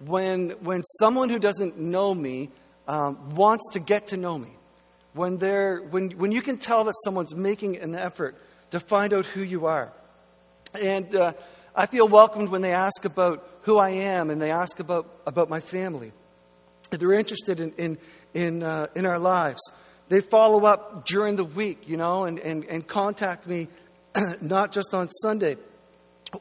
when, 0.00 0.50
when 0.60 0.82
someone 0.84 1.28
who 1.28 1.38
doesn't 1.38 1.78
know 1.78 2.14
me 2.14 2.50
um, 2.88 3.30
wants 3.30 3.64
to 3.72 3.80
get 3.80 4.08
to 4.08 4.16
know 4.16 4.36
me. 4.38 4.48
When, 5.12 5.38
they're, 5.38 5.80
when, 5.80 6.10
when 6.12 6.32
you 6.32 6.42
can 6.42 6.56
tell 6.56 6.84
that 6.84 6.94
someone's 7.04 7.34
making 7.34 7.76
an 7.78 7.94
effort 7.94 8.36
to 8.70 8.80
find 8.80 9.12
out 9.12 9.26
who 9.26 9.42
you 9.42 9.66
are. 9.66 9.92
And 10.80 11.14
uh, 11.14 11.32
I 11.74 11.86
feel 11.86 12.06
welcomed 12.06 12.48
when 12.48 12.62
they 12.62 12.72
ask 12.72 13.04
about 13.04 13.48
who 13.62 13.78
I 13.78 13.90
am 13.90 14.30
and 14.30 14.40
they 14.40 14.50
ask 14.50 14.78
about, 14.78 15.08
about 15.26 15.48
my 15.48 15.60
family. 15.60 16.12
They're 16.90 17.12
interested 17.12 17.60
in, 17.60 17.72
in, 17.72 17.98
in, 18.34 18.62
uh, 18.62 18.86
in 18.94 19.06
our 19.06 19.18
lives. 19.18 19.60
They 20.10 20.20
follow 20.20 20.66
up 20.66 21.06
during 21.06 21.36
the 21.36 21.44
week, 21.44 21.88
you 21.88 21.96
know, 21.96 22.24
and, 22.24 22.40
and, 22.40 22.64
and 22.64 22.84
contact 22.84 23.46
me 23.46 23.68
not 24.40 24.72
just 24.72 24.92
on 24.92 25.08
Sunday. 25.08 25.56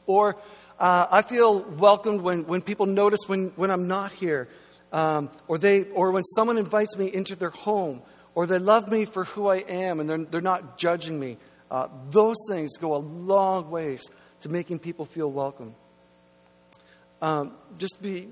Or 0.06 0.36
uh, 0.80 1.06
I 1.08 1.22
feel 1.22 1.60
welcomed 1.60 2.20
when, 2.20 2.46
when 2.46 2.62
people 2.62 2.86
notice 2.86 3.20
when, 3.28 3.52
when 3.54 3.70
I'm 3.70 3.86
not 3.86 4.10
here. 4.10 4.48
Um, 4.92 5.30
or, 5.46 5.56
they, 5.56 5.84
or 5.84 6.10
when 6.10 6.24
someone 6.24 6.58
invites 6.58 6.98
me 6.98 7.14
into 7.14 7.36
their 7.36 7.50
home. 7.50 8.02
Or 8.34 8.44
they 8.44 8.58
love 8.58 8.90
me 8.90 9.04
for 9.04 9.24
who 9.24 9.46
I 9.46 9.58
am 9.58 10.00
and 10.00 10.10
they're, 10.10 10.24
they're 10.24 10.40
not 10.40 10.76
judging 10.76 11.20
me. 11.20 11.36
Uh, 11.70 11.86
those 12.10 12.38
things 12.48 12.76
go 12.76 12.96
a 12.96 12.98
long 12.98 13.70
ways 13.70 14.02
to 14.40 14.48
making 14.48 14.80
people 14.80 15.04
feel 15.04 15.30
welcome. 15.30 15.76
Um, 17.22 17.52
just 17.78 18.02
be 18.02 18.30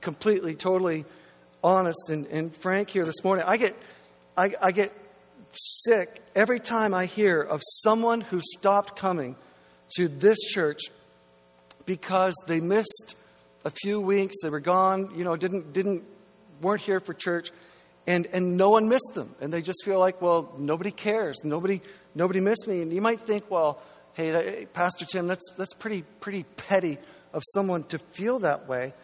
completely, 0.00 0.54
totally 0.54 1.04
honest 1.62 2.08
and, 2.08 2.26
and 2.28 2.56
frank 2.56 2.88
here 2.88 3.04
this 3.04 3.22
morning. 3.22 3.44
I 3.46 3.58
get, 3.58 3.76
I, 4.38 4.52
I 4.62 4.70
get 4.70 4.92
sick 5.52 6.22
every 6.36 6.60
time 6.60 6.94
I 6.94 7.06
hear 7.06 7.40
of 7.40 7.60
someone 7.64 8.20
who 8.20 8.40
stopped 8.40 8.96
coming 8.96 9.34
to 9.96 10.06
this 10.06 10.38
church 10.38 10.78
because 11.86 12.34
they 12.46 12.60
missed 12.60 13.16
a 13.64 13.70
few 13.70 14.00
weeks, 14.00 14.36
they 14.40 14.48
were 14.48 14.60
gone, 14.60 15.12
you 15.16 15.24
know, 15.24 15.34
didn't, 15.34 15.72
didn't, 15.72 16.04
weren't 16.62 16.82
here 16.82 17.00
for 17.00 17.14
church, 17.14 17.50
and, 18.06 18.28
and 18.32 18.56
no 18.56 18.70
one 18.70 18.88
missed 18.88 19.10
them. 19.14 19.34
And 19.40 19.52
they 19.52 19.60
just 19.60 19.84
feel 19.84 19.98
like, 19.98 20.22
well, 20.22 20.54
nobody 20.56 20.92
cares. 20.92 21.38
Nobody, 21.42 21.80
nobody 22.14 22.38
missed 22.38 22.68
me. 22.68 22.80
And 22.82 22.92
you 22.92 23.02
might 23.02 23.20
think, 23.20 23.50
well, 23.50 23.82
hey, 24.14 24.30
that, 24.30 24.72
Pastor 24.72 25.04
Tim, 25.04 25.26
that's, 25.26 25.50
that's 25.58 25.74
pretty, 25.74 26.02
pretty 26.20 26.44
petty 26.44 26.98
of 27.32 27.42
someone 27.54 27.82
to 27.84 27.98
feel 27.98 28.38
that 28.38 28.68
way. 28.68 28.94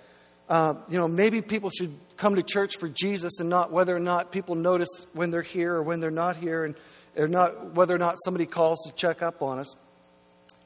Uh, 0.48 0.74
you 0.88 0.96
know, 0.96 1.08
maybe 1.08 1.42
people 1.42 1.70
should 1.70 1.92
come 2.16 2.36
to 2.36 2.42
church 2.42 2.76
for 2.76 2.88
Jesus 2.88 3.40
and 3.40 3.48
not 3.48 3.72
whether 3.72 3.94
or 3.94 4.00
not 4.00 4.32
people 4.32 4.54
notice 4.54 5.06
when 5.12 5.30
they're 5.30 5.42
here 5.42 5.74
or 5.74 5.82
when 5.82 6.00
they're 6.00 6.10
not 6.10 6.36
here, 6.36 6.64
and 6.64 6.74
or 7.16 7.28
not 7.28 7.74
whether 7.74 7.94
or 7.94 7.98
not 7.98 8.16
somebody 8.24 8.46
calls 8.46 8.78
to 8.86 8.94
check 8.94 9.22
up 9.22 9.42
on 9.42 9.58
us. 9.58 9.74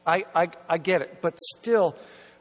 I, 0.06 0.24
I, 0.34 0.48
I 0.68 0.78
get 0.78 1.02
it, 1.02 1.18
but 1.20 1.38
still, 1.58 1.94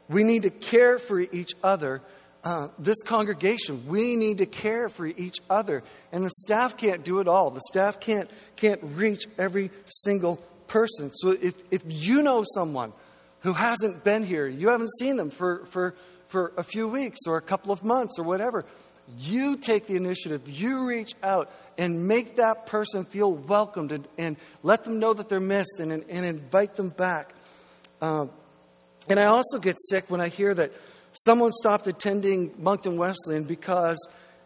we 0.08 0.24
need 0.24 0.44
to 0.44 0.50
care 0.50 0.98
for 0.98 1.20
each 1.20 1.52
other. 1.62 2.00
Uh, 2.42 2.68
this 2.78 3.02
congregation, 3.02 3.86
we 3.86 4.16
need 4.16 4.38
to 4.38 4.46
care 4.46 4.88
for 4.88 5.06
each 5.06 5.38
other, 5.50 5.82
and 6.12 6.24
the 6.24 6.30
staff 6.30 6.76
can't 6.76 7.04
do 7.04 7.20
it 7.20 7.28
all. 7.28 7.50
The 7.50 7.60
staff 7.68 8.00
can't 8.00 8.30
can't 8.56 8.80
reach 8.82 9.26
every 9.36 9.70
single 9.86 10.36
person. 10.68 11.10
So 11.12 11.30
if 11.30 11.54
if 11.70 11.82
you 11.86 12.22
know 12.22 12.44
someone 12.54 12.92
who 13.40 13.52
hasn't 13.52 14.04
been 14.04 14.22
here, 14.22 14.46
you 14.46 14.68
haven't 14.68 14.90
seen 14.98 15.16
them 15.16 15.30
for 15.30 15.66
for 15.66 15.94
for 16.28 16.52
a 16.56 16.62
few 16.62 16.86
weeks 16.86 17.18
or 17.26 17.36
a 17.36 17.42
couple 17.42 17.72
of 17.72 17.84
months 17.84 18.18
or 18.18 18.24
whatever. 18.24 18.64
You 19.16 19.56
take 19.56 19.86
the 19.86 19.96
initiative, 19.96 20.48
you 20.48 20.86
reach 20.86 21.14
out 21.22 21.50
and 21.78 22.06
make 22.06 22.36
that 22.36 22.66
person 22.66 23.04
feel 23.04 23.32
welcomed 23.32 23.92
and, 23.92 24.08
and 24.18 24.36
let 24.62 24.84
them 24.84 24.98
know 24.98 25.14
that 25.14 25.28
they're 25.28 25.40
missed 25.40 25.80
and, 25.80 25.92
and 25.92 26.26
invite 26.26 26.76
them 26.76 26.90
back. 26.90 27.32
Um, 28.02 28.30
and 29.08 29.18
I 29.18 29.24
also 29.26 29.58
get 29.58 29.76
sick 29.78 30.04
when 30.08 30.20
I 30.20 30.28
hear 30.28 30.52
that 30.54 30.72
someone 31.12 31.52
stopped 31.52 31.86
attending 31.86 32.52
Moncton 32.58 32.96
Wesleyan 32.96 33.44
because 33.44 33.96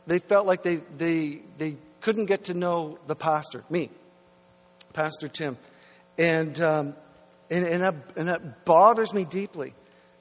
they 0.07 0.19
felt 0.21 0.47
like 0.47 0.63
they, 0.63 0.77
they, 0.97 1.43
they 1.59 1.77
couldn't 2.01 2.27
get 2.27 2.45
to 2.45 2.55
know 2.55 2.99
the 3.07 3.17
pastor, 3.17 3.65
me, 3.69 3.91
Pastor 4.93 5.29
Tim. 5.29 5.57
And, 6.19 6.61
um, 6.61 6.95
and, 7.51 7.67
and, 7.67 7.83
that, 7.83 7.95
and 8.17 8.29
that 8.29 8.65
bothers 8.65 9.13
me 9.13 9.25
deeply. 9.25 9.75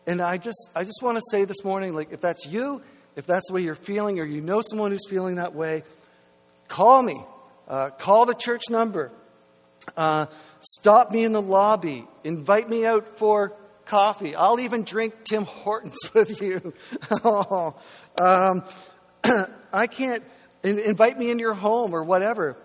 And 0.07 0.21
I 0.21 0.37
just, 0.37 0.69
I 0.75 0.83
just 0.83 1.01
want 1.03 1.17
to 1.17 1.23
say 1.29 1.45
this 1.45 1.63
morning, 1.63 1.93
like, 1.93 2.11
if 2.11 2.21
that's 2.21 2.45
you, 2.45 2.81
if 3.15 3.25
that's 3.25 3.47
the 3.47 3.53
way 3.53 3.61
you're 3.61 3.75
feeling, 3.75 4.19
or 4.19 4.25
you 4.25 4.41
know 4.41 4.61
someone 4.61 4.91
who's 4.91 5.07
feeling 5.09 5.35
that 5.35 5.53
way, 5.53 5.83
call 6.67 7.01
me. 7.01 7.23
Uh, 7.67 7.89
call 7.89 8.25
the 8.25 8.33
church 8.33 8.63
number. 8.69 9.11
Uh, 9.95 10.27
stop 10.61 11.11
me 11.11 11.23
in 11.23 11.31
the 11.31 11.41
lobby. 11.41 12.05
Invite 12.23 12.69
me 12.69 12.85
out 12.85 13.17
for 13.17 13.53
coffee. 13.85 14.35
I'll 14.35 14.59
even 14.59 14.83
drink 14.83 15.13
Tim 15.23 15.45
Hortons 15.45 15.97
with 16.13 16.41
you. 16.41 16.73
oh, 17.23 17.75
um, 18.21 18.63
I 19.73 19.87
can't 19.87 20.23
invite 20.63 21.17
me 21.17 21.31
into 21.31 21.41
your 21.41 21.53
home 21.53 21.93
or 21.93 22.03
whatever. 22.03 22.57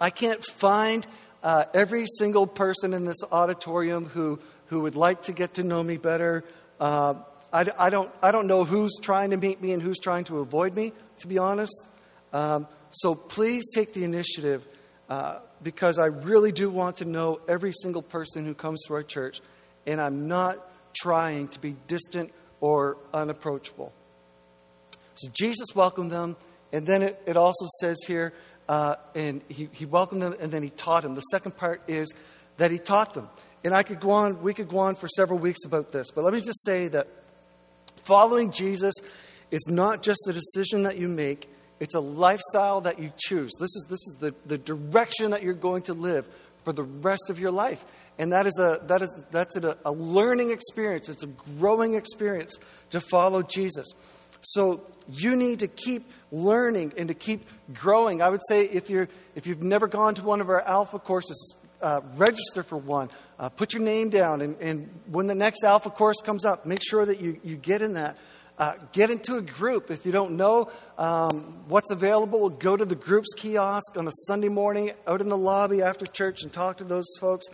I 0.00 0.10
can't 0.10 0.44
find 0.44 1.06
uh, 1.42 1.64
every 1.74 2.06
single 2.18 2.46
person 2.46 2.94
in 2.94 3.04
this 3.04 3.18
auditorium 3.30 4.06
who 4.06 4.38
who 4.68 4.80
would 4.80 4.94
like 4.94 5.22
to 5.22 5.32
get 5.32 5.54
to 5.54 5.62
know 5.62 5.82
me 5.82 5.96
better. 5.96 6.44
Uh, 6.78 7.14
I, 7.52 7.66
I, 7.78 7.90
don't, 7.90 8.10
I 8.22 8.30
don't 8.30 8.46
know 8.46 8.64
who's 8.64 8.96
trying 9.00 9.30
to 9.30 9.36
meet 9.36 9.60
me 9.62 9.72
and 9.72 9.82
who's 9.82 9.98
trying 9.98 10.24
to 10.24 10.38
avoid 10.38 10.74
me, 10.74 10.92
to 11.18 11.26
be 11.26 11.38
honest. 11.38 11.88
Um, 12.32 12.66
so 12.90 13.14
please 13.14 13.64
take 13.74 13.92
the 13.92 14.04
initiative 14.04 14.66
uh, 15.08 15.40
because 15.62 15.98
I 15.98 16.06
really 16.06 16.52
do 16.52 16.68
want 16.68 16.96
to 16.96 17.04
know 17.04 17.40
every 17.48 17.72
single 17.72 18.02
person 18.02 18.44
who 18.44 18.54
comes 18.54 18.82
to 18.86 18.94
our 18.94 19.02
church, 19.02 19.40
and 19.86 20.00
I'm 20.00 20.28
not 20.28 20.70
trying 20.94 21.48
to 21.48 21.60
be 21.60 21.76
distant 21.86 22.32
or 22.60 22.98
unapproachable. 23.14 23.92
So 25.14 25.30
Jesus 25.32 25.68
welcomed 25.74 26.10
them, 26.10 26.36
and 26.72 26.86
then 26.86 27.02
it, 27.02 27.22
it 27.26 27.36
also 27.36 27.66
says 27.80 27.96
here, 28.06 28.34
uh, 28.68 28.96
and 29.14 29.42
he, 29.48 29.68
he 29.72 29.86
welcomed 29.86 30.22
them 30.22 30.34
and 30.38 30.52
then 30.52 30.62
he 30.62 30.70
taught 30.70 31.02
them. 31.02 31.14
The 31.14 31.22
second 31.22 31.56
part 31.56 31.82
is 31.88 32.12
that 32.58 32.70
he 32.70 32.78
taught 32.78 33.14
them. 33.14 33.28
And 33.64 33.74
I 33.74 33.82
could 33.82 34.00
go 34.00 34.10
on, 34.10 34.42
we 34.42 34.54
could 34.54 34.68
go 34.68 34.78
on 34.78 34.94
for 34.94 35.08
several 35.08 35.38
weeks 35.38 35.64
about 35.64 35.90
this, 35.90 36.10
but 36.14 36.22
let 36.22 36.34
me 36.34 36.40
just 36.40 36.64
say 36.64 36.88
that 36.88 37.08
following 38.08 38.50
Jesus 38.50 38.94
is 39.50 39.64
not 39.68 40.02
just 40.02 40.26
a 40.28 40.32
decision 40.32 40.82
that 40.84 40.98
you 40.98 41.08
make, 41.08 41.48
it's 41.78 41.94
a 41.94 42.00
lifestyle 42.00 42.80
that 42.80 42.98
you 42.98 43.12
choose. 43.18 43.52
This 43.60 43.70
is, 43.76 43.86
this 43.88 44.00
is 44.08 44.16
the, 44.18 44.34
the 44.46 44.58
direction 44.58 45.30
that 45.30 45.42
you're 45.42 45.54
going 45.54 45.82
to 45.82 45.94
live 45.94 46.26
for 46.64 46.72
the 46.72 46.82
rest 46.82 47.30
of 47.30 47.38
your 47.38 47.52
life. 47.52 47.84
And 48.18 48.32
that 48.32 48.46
is 48.46 48.58
a, 48.58 48.80
that 48.86 49.00
is, 49.00 49.24
that's 49.30 49.56
a, 49.56 49.78
a 49.84 49.92
learning 49.92 50.50
experience, 50.50 51.08
it's 51.08 51.22
a 51.22 51.28
growing 51.58 51.94
experience 51.94 52.58
to 52.90 53.00
follow 53.00 53.42
Jesus. 53.42 53.86
So 54.42 54.82
you 55.08 55.36
need 55.36 55.60
to 55.60 55.68
keep 55.68 56.10
learning 56.32 56.94
and 56.96 57.08
to 57.08 57.14
keep 57.14 57.46
growing. 57.72 58.22
I 58.22 58.28
would 58.28 58.42
say 58.48 58.64
if, 58.64 58.90
you're, 58.90 59.08
if 59.34 59.46
you've 59.46 59.62
never 59.62 59.86
gone 59.86 60.14
to 60.16 60.22
one 60.22 60.40
of 60.40 60.48
our 60.48 60.62
Alpha 60.62 60.98
courses, 60.98 61.54
uh, 61.80 62.00
register 62.16 62.62
for 62.62 62.76
one. 62.76 63.10
Uh, 63.38 63.48
put 63.48 63.72
your 63.72 63.82
name 63.82 64.10
down, 64.10 64.40
and, 64.40 64.56
and, 64.60 64.88
when 65.06 65.26
the 65.26 65.34
next 65.34 65.62
Alpha 65.64 65.90
course 65.90 66.20
comes 66.20 66.44
up, 66.44 66.66
make 66.66 66.82
sure 66.82 67.04
that 67.04 67.20
you, 67.20 67.40
you 67.44 67.56
get 67.56 67.82
in 67.82 67.94
that. 67.94 68.18
Uh, 68.58 68.74
get 68.92 69.08
into 69.08 69.36
a 69.36 69.40
group. 69.40 69.88
If 69.88 70.04
you 70.04 70.10
don't 70.10 70.32
know 70.32 70.70
um, 70.98 71.64
what's 71.68 71.92
available, 71.92 72.48
go 72.48 72.76
to 72.76 72.84
the 72.84 72.96
group's 72.96 73.32
kiosk 73.36 73.96
on 73.96 74.08
a 74.08 74.12
Sunday 74.26 74.48
morning 74.48 74.90
out 75.06 75.20
in 75.20 75.28
the 75.28 75.36
lobby 75.36 75.80
after 75.80 76.04
church 76.04 76.42
and 76.42 76.52
talk 76.52 76.78
to 76.78 76.84
those 76.84 77.06
folks. 77.20 77.46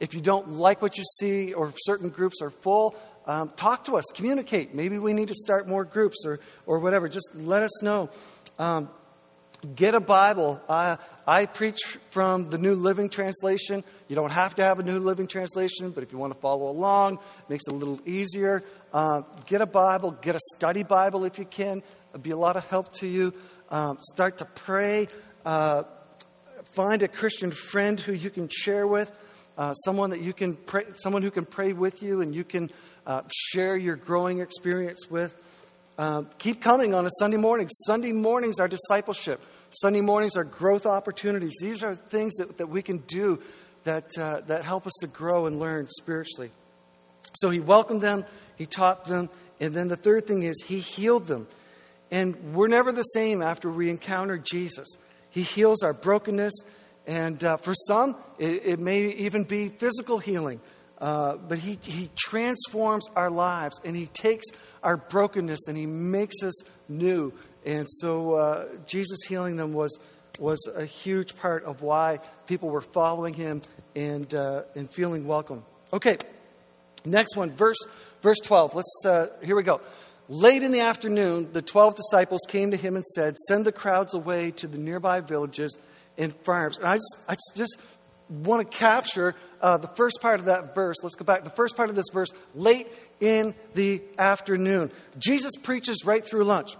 If 0.00 0.12
you 0.12 0.20
don't 0.20 0.52
like 0.52 0.82
what 0.82 0.98
you 0.98 1.04
see 1.18 1.54
or 1.54 1.72
certain 1.78 2.10
groups 2.10 2.42
are 2.42 2.50
full, 2.50 2.94
um, 3.26 3.50
talk 3.56 3.84
to 3.84 3.96
us, 3.96 4.04
communicate. 4.14 4.74
Maybe 4.74 4.98
we 4.98 5.14
need 5.14 5.28
to 5.28 5.34
start 5.34 5.66
more 5.66 5.84
groups 5.84 6.26
or, 6.26 6.40
or 6.66 6.78
whatever. 6.78 7.08
Just 7.08 7.30
let 7.34 7.62
us 7.62 7.82
know. 7.82 8.10
Um, 8.58 8.90
get 9.74 9.94
a 9.94 10.00
Bible. 10.00 10.60
Uh, 10.68 10.96
I 11.30 11.46
preach 11.46 11.78
from 12.10 12.50
the 12.50 12.58
New 12.58 12.74
Living 12.74 13.08
Translation. 13.08 13.84
You 14.08 14.16
don't 14.16 14.32
have 14.32 14.56
to 14.56 14.64
have 14.64 14.80
a 14.80 14.82
New 14.82 14.98
Living 14.98 15.28
Translation, 15.28 15.92
but 15.92 16.02
if 16.02 16.10
you 16.10 16.18
want 16.18 16.32
to 16.32 16.38
follow 16.40 16.68
along, 16.68 17.18
it 17.18 17.50
makes 17.50 17.68
it 17.68 17.72
a 17.72 17.76
little 17.76 18.00
easier. 18.04 18.64
Uh, 18.92 19.22
get 19.46 19.60
a 19.60 19.66
Bible, 19.66 20.10
get 20.10 20.34
a 20.34 20.40
study 20.56 20.82
Bible 20.82 21.24
if 21.24 21.38
you 21.38 21.44
can. 21.44 21.84
It'll 22.08 22.20
be 22.20 22.32
a 22.32 22.36
lot 22.36 22.56
of 22.56 22.66
help 22.66 22.92
to 22.94 23.06
you. 23.06 23.32
Um, 23.70 23.98
start 24.02 24.38
to 24.38 24.44
pray. 24.44 25.06
Uh, 25.46 25.84
find 26.72 27.00
a 27.04 27.06
Christian 27.06 27.52
friend 27.52 28.00
who 28.00 28.12
you 28.12 28.30
can 28.30 28.48
share 28.50 28.88
with. 28.88 29.12
Uh, 29.56 29.74
someone 29.74 30.10
that 30.10 30.22
you 30.22 30.32
can 30.32 30.56
pray, 30.56 30.82
someone 30.96 31.22
who 31.22 31.30
can 31.30 31.44
pray 31.44 31.72
with 31.72 32.02
you 32.02 32.22
and 32.22 32.34
you 32.34 32.42
can 32.42 32.70
uh, 33.06 33.22
share 33.32 33.76
your 33.76 33.94
growing 33.94 34.40
experience 34.40 35.08
with. 35.08 35.36
Uh, 35.96 36.24
keep 36.38 36.60
coming 36.60 36.92
on 36.92 37.06
a 37.06 37.10
Sunday 37.20 37.36
morning. 37.36 37.68
Sunday 37.86 38.10
mornings 38.10 38.58
are 38.58 38.66
discipleship. 38.66 39.40
Sunday 39.70 40.00
mornings 40.00 40.36
are 40.36 40.44
growth 40.44 40.86
opportunities. 40.86 41.54
These 41.60 41.82
are 41.82 41.94
things 41.94 42.34
that, 42.36 42.58
that 42.58 42.68
we 42.68 42.82
can 42.82 42.98
do 42.98 43.40
that, 43.84 44.06
uh, 44.18 44.40
that 44.46 44.64
help 44.64 44.86
us 44.86 44.92
to 45.00 45.06
grow 45.06 45.46
and 45.46 45.58
learn 45.58 45.88
spiritually. 45.88 46.50
So 47.34 47.50
he 47.50 47.60
welcomed 47.60 48.02
them, 48.02 48.24
he 48.56 48.66
taught 48.66 49.04
them, 49.04 49.30
and 49.60 49.74
then 49.74 49.88
the 49.88 49.96
third 49.96 50.26
thing 50.26 50.42
is 50.42 50.62
he 50.66 50.80
healed 50.80 51.26
them. 51.26 51.46
And 52.10 52.54
we're 52.54 52.68
never 52.68 52.90
the 52.90 53.02
same 53.02 53.40
after 53.40 53.70
we 53.70 53.88
encounter 53.88 54.36
Jesus. 54.36 54.88
He 55.30 55.42
heals 55.42 55.84
our 55.84 55.92
brokenness, 55.92 56.54
and 57.06 57.42
uh, 57.44 57.56
for 57.56 57.74
some, 57.86 58.16
it, 58.38 58.62
it, 58.64 58.78
may 58.80 59.02
even 59.10 59.44
be 59.44 59.68
physical 59.68 60.18
healing. 60.18 60.60
Uh, 60.98 61.36
but 61.36 61.58
he, 61.58 61.78
he 61.82 62.10
transforms 62.14 63.08
our 63.16 63.30
lives 63.30 63.80
and 63.84 63.96
he 63.96 64.06
takes 64.06 64.44
our 64.82 64.98
brokenness 64.98 65.66
and 65.66 65.74
he 65.74 65.86
makes 65.86 66.42
us 66.42 66.52
new. 66.90 67.32
And 67.64 67.86
so 67.88 68.34
uh, 68.34 68.68
Jesus 68.86 69.18
healing 69.26 69.56
them 69.56 69.72
was, 69.72 69.98
was 70.38 70.58
a 70.74 70.84
huge 70.84 71.36
part 71.36 71.64
of 71.64 71.82
why 71.82 72.20
people 72.46 72.70
were 72.70 72.80
following 72.80 73.34
him 73.34 73.62
and, 73.94 74.32
uh, 74.34 74.62
and 74.74 74.90
feeling 74.90 75.26
welcome. 75.26 75.62
Okay, 75.92 76.16
next 77.04 77.36
one, 77.36 77.50
verse, 77.50 77.78
verse 78.22 78.38
12. 78.38 78.74
Let's, 78.74 79.02
uh, 79.06 79.26
here 79.42 79.56
we 79.56 79.62
go. 79.62 79.80
Late 80.28 80.62
in 80.62 80.70
the 80.70 80.80
afternoon, 80.80 81.52
the 81.52 81.60
12 81.60 81.96
disciples 81.96 82.40
came 82.48 82.70
to 82.70 82.76
him 82.76 82.94
and 82.94 83.04
said, 83.04 83.36
Send 83.48 83.64
the 83.64 83.72
crowds 83.72 84.14
away 84.14 84.52
to 84.52 84.68
the 84.68 84.78
nearby 84.78 85.20
villages 85.20 85.76
and 86.16 86.32
farms. 86.44 86.78
And 86.78 86.86
I 86.86 86.96
just, 86.96 87.16
I 87.28 87.36
just 87.56 87.78
want 88.28 88.70
to 88.70 88.78
capture 88.78 89.34
uh, 89.60 89.76
the 89.78 89.88
first 89.88 90.20
part 90.22 90.38
of 90.38 90.46
that 90.46 90.74
verse. 90.74 90.96
Let's 91.02 91.16
go 91.16 91.24
back. 91.24 91.42
The 91.42 91.50
first 91.50 91.76
part 91.76 91.88
of 91.88 91.96
this 91.96 92.06
verse, 92.12 92.30
late 92.54 92.86
in 93.18 93.54
the 93.74 94.02
afternoon. 94.18 94.92
Jesus 95.18 95.52
preaches 95.60 96.04
right 96.04 96.24
through 96.24 96.44
lunch. 96.44 96.76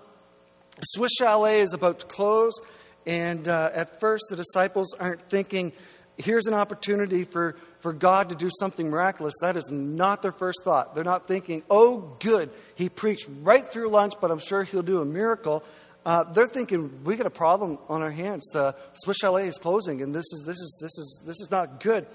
Swiss 0.82 1.12
Chalet 1.18 1.60
is 1.60 1.72
about 1.72 2.00
to 2.00 2.06
close, 2.06 2.60
and 3.06 3.46
uh, 3.46 3.70
at 3.74 4.00
first 4.00 4.24
the 4.30 4.36
disciples 4.36 4.94
aren't 4.98 5.28
thinking, 5.28 5.72
here's 6.16 6.46
an 6.46 6.54
opportunity 6.54 7.24
for, 7.24 7.56
for 7.80 7.92
God 7.92 8.30
to 8.30 8.34
do 8.34 8.50
something 8.58 8.88
miraculous. 8.88 9.34
That 9.40 9.56
is 9.56 9.70
not 9.70 10.22
their 10.22 10.32
first 10.32 10.62
thought. 10.64 10.94
They're 10.94 11.04
not 11.04 11.28
thinking, 11.28 11.62
oh, 11.70 12.16
good, 12.20 12.50
he 12.74 12.88
preached 12.88 13.28
right 13.42 13.70
through 13.70 13.90
lunch, 13.90 14.14
but 14.20 14.30
I'm 14.30 14.38
sure 14.38 14.62
he'll 14.64 14.82
do 14.82 15.00
a 15.00 15.04
miracle. 15.04 15.64
Uh, 16.04 16.24
they're 16.24 16.46
thinking, 16.46 17.04
we 17.04 17.16
got 17.16 17.26
a 17.26 17.30
problem 17.30 17.78
on 17.88 18.02
our 18.02 18.10
hands. 18.10 18.46
The 18.52 18.74
Swiss 18.94 19.18
Chalet 19.18 19.48
is 19.48 19.58
closing, 19.58 20.02
and 20.02 20.14
this 20.14 20.24
is, 20.32 20.44
this, 20.46 20.56
is, 20.56 20.78
this, 20.80 20.98
is, 20.98 21.22
this 21.26 21.40
is 21.40 21.50
not 21.50 21.80
good. 21.80 22.06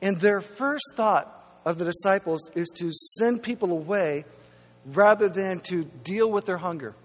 And 0.00 0.16
their 0.16 0.40
first 0.40 0.84
thought 0.94 1.60
of 1.64 1.78
the 1.78 1.84
disciples 1.84 2.50
is 2.54 2.68
to 2.78 2.90
send 2.92 3.42
people 3.42 3.70
away 3.70 4.24
rather 4.86 5.28
than 5.28 5.60
to 5.60 5.84
deal 5.84 6.30
with 6.30 6.46
their 6.46 6.56
hunger. 6.56 6.96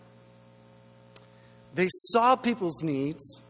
They 1.77 1.89
saw 1.89 2.35
people's 2.35 2.81
needs. 2.81 3.43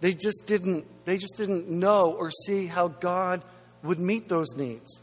They 0.00 0.12
just 0.12 0.42
didn't, 0.44 0.86
they 1.04 1.18
just 1.18 1.36
didn't 1.36 1.70
know 1.70 2.10
or 2.10 2.32
see 2.32 2.66
how 2.66 2.88
God 2.88 3.44
would 3.84 4.00
meet 4.00 4.28
those 4.28 4.48
needs. 4.56 5.02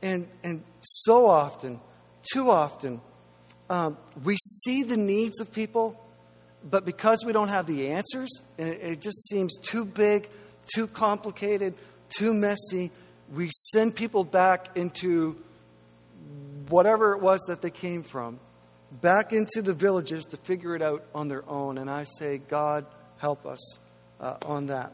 And, 0.00 0.28
and 0.44 0.62
so 0.80 1.26
often, 1.26 1.80
too 2.32 2.52
often, 2.52 3.00
um, 3.68 3.98
we 4.22 4.36
see 4.36 4.84
the 4.84 4.96
needs 4.96 5.40
of 5.40 5.50
people, 5.50 6.00
but 6.62 6.84
because 6.84 7.24
we 7.26 7.32
don't 7.32 7.48
have 7.48 7.66
the 7.66 7.88
answers, 7.88 8.30
and 8.56 8.68
it, 8.68 8.80
it 8.80 9.00
just 9.00 9.28
seems 9.28 9.56
too 9.58 9.84
big, 9.84 10.28
too 10.72 10.86
complicated, 10.86 11.74
too 12.08 12.34
messy, 12.34 12.92
we 13.34 13.50
send 13.50 13.96
people 13.96 14.22
back 14.22 14.76
into 14.76 15.36
whatever 16.68 17.14
it 17.14 17.20
was 17.20 17.40
that 17.48 17.62
they 17.62 17.70
came 17.70 18.04
from, 18.04 18.38
back 18.90 19.32
into 19.32 19.62
the 19.62 19.74
villages 19.74 20.24
to 20.26 20.36
figure 20.36 20.74
it 20.74 20.82
out 20.82 21.04
on 21.14 21.28
their 21.28 21.48
own. 21.48 21.78
And 21.78 21.90
I 21.90 22.04
say, 22.04 22.38
God, 22.38 22.86
help 23.18 23.46
us 23.46 23.78
uh, 24.20 24.36
on 24.44 24.66
that. 24.66 24.92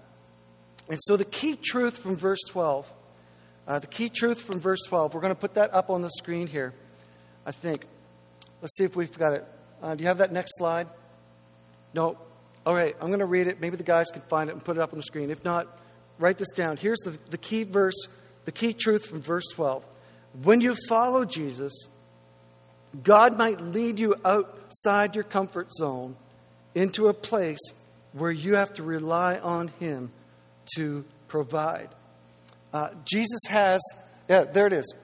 And 0.89 0.99
so 1.03 1.17
the 1.17 1.25
key 1.25 1.57
truth 1.57 1.99
from 1.99 2.17
verse 2.17 2.41
12, 2.49 2.93
uh, 3.67 3.79
the 3.79 3.87
key 3.87 4.09
truth 4.09 4.43
from 4.43 4.61
verse 4.61 4.83
12, 4.87 5.15
we're 5.15 5.21
going 5.21 5.35
to 5.35 5.41
put 5.41 5.55
that 5.55 5.73
up 5.73 5.89
on 5.91 6.03
the 6.03 6.11
screen 6.11 6.47
here, 6.47 6.75
I 7.47 7.53
think. 7.53 7.85
Let's 8.61 8.77
see 8.77 8.85
if 8.85 8.97
we've 8.97 9.17
got 9.17 9.33
it. 9.33 9.47
Uh, 9.83 9.95
do 9.95 10.03
you 10.03 10.09
have 10.09 10.19
that 10.19 10.33
next 10.33 10.53
slide? 10.59 10.89
No. 11.95 12.19
All 12.67 12.75
right, 12.75 12.97
I'm 13.01 13.09
going 13.09 13.21
to 13.21 13.27
read 13.27 13.47
it. 13.47 13.61
Maybe 13.61 13.77
the 13.77 13.83
guys 13.83 14.11
can 14.11 14.23
find 14.23 14.49
it 14.51 14.55
and 14.55 14.65
put 14.65 14.77
it 14.77 14.81
up 14.81 14.93
on 14.93 14.99
the 14.99 15.03
screen. 15.03 15.31
If 15.31 15.45
not, 15.45 15.79
write 16.19 16.39
this 16.39 16.51
down. 16.51 16.77
Here's 16.77 16.99
the, 17.01 17.19
the 17.31 17.39
key 17.39 17.65
verse, 17.65 18.09
the 18.45 18.53
key 18.53 18.73
truth 18.73 19.07
from 19.07 19.21
verse 19.21 19.45
12. 19.53 19.85
When 20.43 20.61
you 20.61 20.75
follow 20.89 21.25
Jesus, 21.25 21.89
God 23.03 23.37
might 23.37 23.61
lead 23.61 23.99
you 23.99 24.15
outside 24.25 25.15
your 25.15 25.25
comfort 25.25 25.73
zone 25.73 26.17
into 26.75 27.09
a 27.09 27.15
place 27.15 27.61
where 28.13 28.31
you 28.31 28.55
have 28.55 28.73
to 28.75 28.83
rely 28.83 29.39
on 29.39 29.69
Him 29.81 30.11
to 30.77 31.05
provide. 31.29 31.89
Uh, 32.73 32.91
Jesus 33.05 33.41
has, 33.49 33.81
yeah, 34.29 34.45
there 34.45 34.67
it 34.67 34.73
is. 34.73 34.95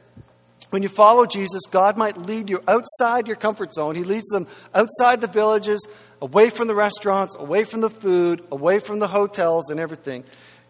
When 0.70 0.83
you 0.83 0.88
follow 0.88 1.26
Jesus, 1.26 1.62
God 1.70 1.96
might 1.96 2.16
lead 2.16 2.48
you 2.48 2.62
outside 2.68 3.26
your 3.26 3.37
comfort 3.37 3.74
zone. 3.74 3.96
He 3.96 4.05
leads 4.05 4.29
them 4.29 4.46
outside 4.72 5.20
the 5.20 5.26
villages, 5.26 5.85
away 6.22 6.50
from 6.50 6.68
the 6.68 6.74
restaurants, 6.74 7.37
away 7.37 7.64
from 7.64 7.81
the 7.81 7.90
food, 7.90 8.44
away 8.53 8.79
from 8.79 9.00
the 9.00 9.09
hotels 9.09 9.70
and 9.70 9.81
everything. 9.81 10.22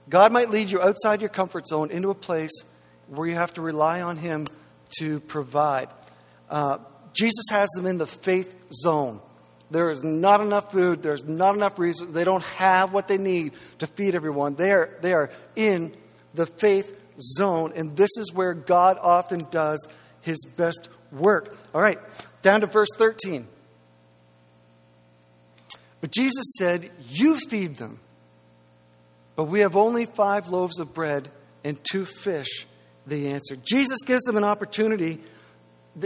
God 0.08 0.32
might 0.32 0.48
lead 0.48 0.70
you 0.70 0.80
outside 0.80 1.20
your 1.20 1.28
comfort 1.28 1.66
zone 1.66 1.90
into 1.90 2.10
a 2.10 2.14
place 2.14 2.62
where 3.08 3.28
you 3.28 3.34
have 3.34 3.52
to 3.54 3.62
rely 3.62 4.00
on 4.00 4.16
Him 4.16 4.46
to 4.98 5.20
provide. 5.20 5.88
Uh, 6.48 6.78
Jesus 7.12 7.44
has 7.50 7.68
them 7.70 7.86
in 7.86 7.98
the 7.98 8.06
faith 8.06 8.54
zone. 8.72 9.20
There 9.70 9.90
is 9.90 10.02
not 10.02 10.40
enough 10.40 10.72
food. 10.72 11.02
There's 11.02 11.24
not 11.24 11.54
enough 11.54 11.78
reason. 11.78 12.12
They 12.12 12.24
don't 12.24 12.42
have 12.42 12.92
what 12.92 13.08
they 13.08 13.18
need 13.18 13.54
to 13.78 13.86
feed 13.86 14.14
everyone. 14.14 14.56
They 14.56 14.72
are, 14.72 14.98
they 15.00 15.12
are 15.12 15.30
in 15.54 15.94
the 16.34 16.46
faith 16.46 17.00
zone, 17.20 17.72
and 17.76 17.96
this 17.96 18.10
is 18.18 18.32
where 18.32 18.54
God 18.54 18.98
often 19.00 19.46
does 19.50 19.86
his 20.22 20.38
best 20.56 20.88
work. 21.12 21.56
All 21.74 21.80
right, 21.80 21.98
down 22.42 22.62
to 22.62 22.66
verse 22.66 22.88
13. 22.96 23.46
But 26.00 26.10
Jesus 26.10 26.44
said, 26.58 26.90
You 27.08 27.36
feed 27.36 27.76
them. 27.76 28.00
But 29.36 29.44
we 29.44 29.60
have 29.60 29.76
only 29.76 30.06
five 30.06 30.48
loaves 30.48 30.78
of 30.80 30.92
bread 30.92 31.30
and 31.64 31.78
two 31.90 32.04
fish, 32.04 32.66
they 33.06 33.28
answered. 33.28 33.60
Jesus 33.64 33.98
gives 34.04 34.22
them 34.22 34.36
an 34.36 34.44
opportunity, 34.44 35.20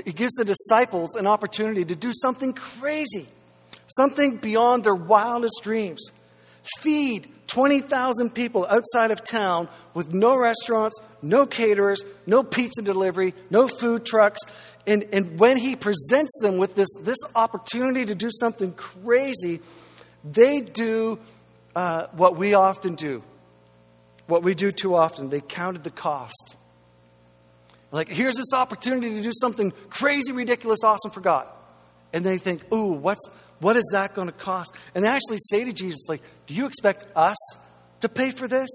he 0.04 0.12
gives 0.12 0.32
the 0.34 0.44
disciples 0.44 1.14
an 1.14 1.26
opportunity 1.26 1.84
to 1.84 1.94
do 1.94 2.12
something 2.12 2.52
crazy, 2.52 3.26
something 3.86 4.36
beyond 4.36 4.84
their 4.84 4.94
wildest 4.94 5.60
dreams. 5.62 6.10
Feed 6.80 7.28
20,000 7.46 8.30
people 8.30 8.66
outside 8.68 9.10
of 9.10 9.22
town 9.22 9.68
with 9.92 10.12
no 10.12 10.36
restaurants, 10.36 10.98
no 11.22 11.46
caterers, 11.46 12.02
no 12.26 12.42
pizza 12.42 12.82
delivery, 12.82 13.34
no 13.50 13.68
food 13.68 14.04
trucks. 14.06 14.40
And, 14.86 15.06
and 15.12 15.38
when 15.38 15.56
he 15.56 15.76
presents 15.76 16.38
them 16.40 16.58
with 16.58 16.74
this, 16.74 16.88
this 17.02 17.18
opportunity 17.34 18.06
to 18.06 18.14
do 18.14 18.30
something 18.30 18.72
crazy, 18.72 19.60
they 20.24 20.60
do 20.60 21.18
uh, 21.76 22.06
what 22.12 22.36
we 22.36 22.54
often 22.54 22.94
do. 22.94 23.22
What 24.26 24.42
we 24.42 24.54
do 24.54 24.72
too 24.72 24.94
often. 24.94 25.28
They 25.28 25.40
counted 25.40 25.84
the 25.84 25.90
cost. 25.90 26.56
Like, 27.94 28.08
here's 28.08 28.34
this 28.34 28.52
opportunity 28.52 29.14
to 29.14 29.22
do 29.22 29.30
something 29.32 29.72
crazy, 29.88 30.32
ridiculous, 30.32 30.80
awesome 30.82 31.12
for 31.12 31.20
God. 31.20 31.48
and 32.12 32.24
they 32.24 32.38
think, 32.38 32.72
ooh, 32.72 32.92
what's, 32.92 33.24
what 33.60 33.76
is 33.76 33.88
that 33.92 34.14
going 34.14 34.26
to 34.26 34.32
cost? 34.32 34.74
And 34.96 35.04
they 35.04 35.08
actually 35.08 35.38
say 35.38 35.64
to 35.64 35.72
Jesus, 35.72 36.08
like, 36.08 36.20
do 36.48 36.54
you 36.54 36.66
expect 36.66 37.04
us 37.14 37.36
to 38.00 38.08
pay 38.08 38.30
for 38.30 38.48
this? 38.48 38.68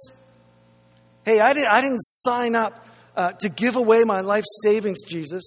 Hey, 1.26 1.42
I 1.42 1.52
didn't, 1.52 1.68
I 1.70 1.82
didn't 1.82 2.00
sign 2.00 2.56
up 2.56 2.86
uh, 3.16 3.34
to 3.34 3.50
give 3.50 3.76
away 3.76 4.06
my 4.06 4.22
life 4.22 4.46
savings, 4.64 5.04
Jesus. 5.06 5.44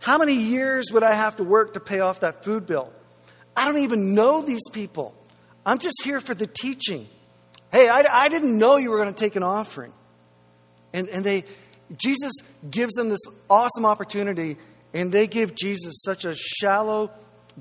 How 0.00 0.18
many 0.18 0.34
years 0.34 0.92
would 0.92 1.02
I 1.02 1.14
have 1.14 1.36
to 1.36 1.44
work 1.44 1.74
to 1.74 1.80
pay 1.80 2.00
off 2.00 2.20
that 2.20 2.44
food 2.44 2.66
bill? 2.66 2.92
I 3.56 3.64
don't 3.64 3.78
even 3.78 4.14
know 4.14 4.42
these 4.42 4.68
people. 4.70 5.14
I'm 5.64 5.78
just 5.78 5.96
here 6.04 6.20
for 6.20 6.34
the 6.34 6.46
teaching. 6.46 7.08
Hey, 7.72 7.88
I, 7.88 8.04
I 8.10 8.28
didn't 8.28 8.58
know 8.58 8.76
you 8.76 8.90
were 8.90 8.98
going 8.98 9.14
to 9.14 9.18
take 9.18 9.34
an 9.34 9.42
offering. 9.42 9.92
And, 10.92 11.08
and 11.08 11.24
they, 11.24 11.44
Jesus 11.96 12.32
gives 12.70 12.94
them 12.94 13.08
this 13.08 13.20
awesome 13.48 13.86
opportunity, 13.86 14.56
and 14.92 15.10
they 15.10 15.26
give 15.26 15.54
Jesus 15.54 16.02
such 16.02 16.24
a 16.24 16.34
shallow, 16.34 17.10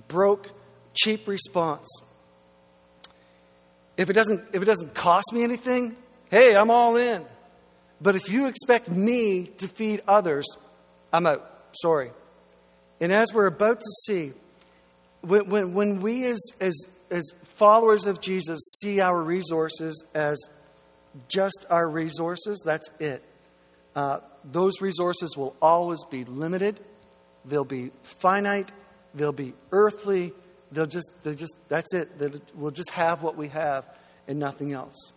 broke, 0.07 0.49
cheap 0.93 1.27
response. 1.27 1.87
If 3.95 4.09
it 4.09 4.13
doesn't, 4.13 4.43
if 4.53 4.61
it 4.61 4.65
doesn't 4.65 4.93
cost 4.93 5.31
me 5.33 5.43
anything, 5.43 5.95
hey, 6.29 6.55
I'm 6.55 6.69
all 6.69 6.97
in. 6.97 7.25
But 7.99 8.15
if 8.15 8.29
you 8.31 8.47
expect 8.47 8.89
me 8.89 9.45
to 9.57 9.67
feed 9.67 10.01
others, 10.07 10.45
I'm 11.11 11.25
out. 11.25 11.49
Sorry. 11.73 12.11
And 12.99 13.11
as 13.11 13.33
we're 13.33 13.47
about 13.47 13.79
to 13.79 13.91
see, 14.05 14.33
when, 15.21 15.49
when, 15.49 15.73
when 15.73 15.99
we 15.99 16.25
as, 16.25 16.39
as, 16.59 16.75
as 17.09 17.33
followers 17.55 18.05
of 18.05 18.21
Jesus 18.21 18.59
see 18.81 18.99
our 18.99 19.19
resources 19.19 20.03
as 20.13 20.37
just 21.27 21.65
our 21.69 21.87
resources, 21.87 22.61
that's 22.63 22.89
it. 22.99 23.23
Uh, 23.97 24.19
those 24.43 24.79
resources 24.79 25.35
will 25.35 25.55
always 25.59 26.03
be 26.03 26.23
limited, 26.23 26.79
they'll 27.45 27.65
be 27.65 27.89
finite, 28.03 28.71
they'll 29.15 29.31
be 29.31 29.55
earthly, 29.71 30.33
they'll 30.71 30.85
just, 30.85 31.09
they'll 31.23 31.33
just 31.33 31.55
that's 31.67 31.91
it. 31.95 32.11
we'll 32.53 32.69
just 32.69 32.91
have 32.91 33.23
what 33.23 33.35
we 33.35 33.47
have 33.47 33.85
and 34.27 34.37
nothing 34.37 34.71
else. 34.71 35.13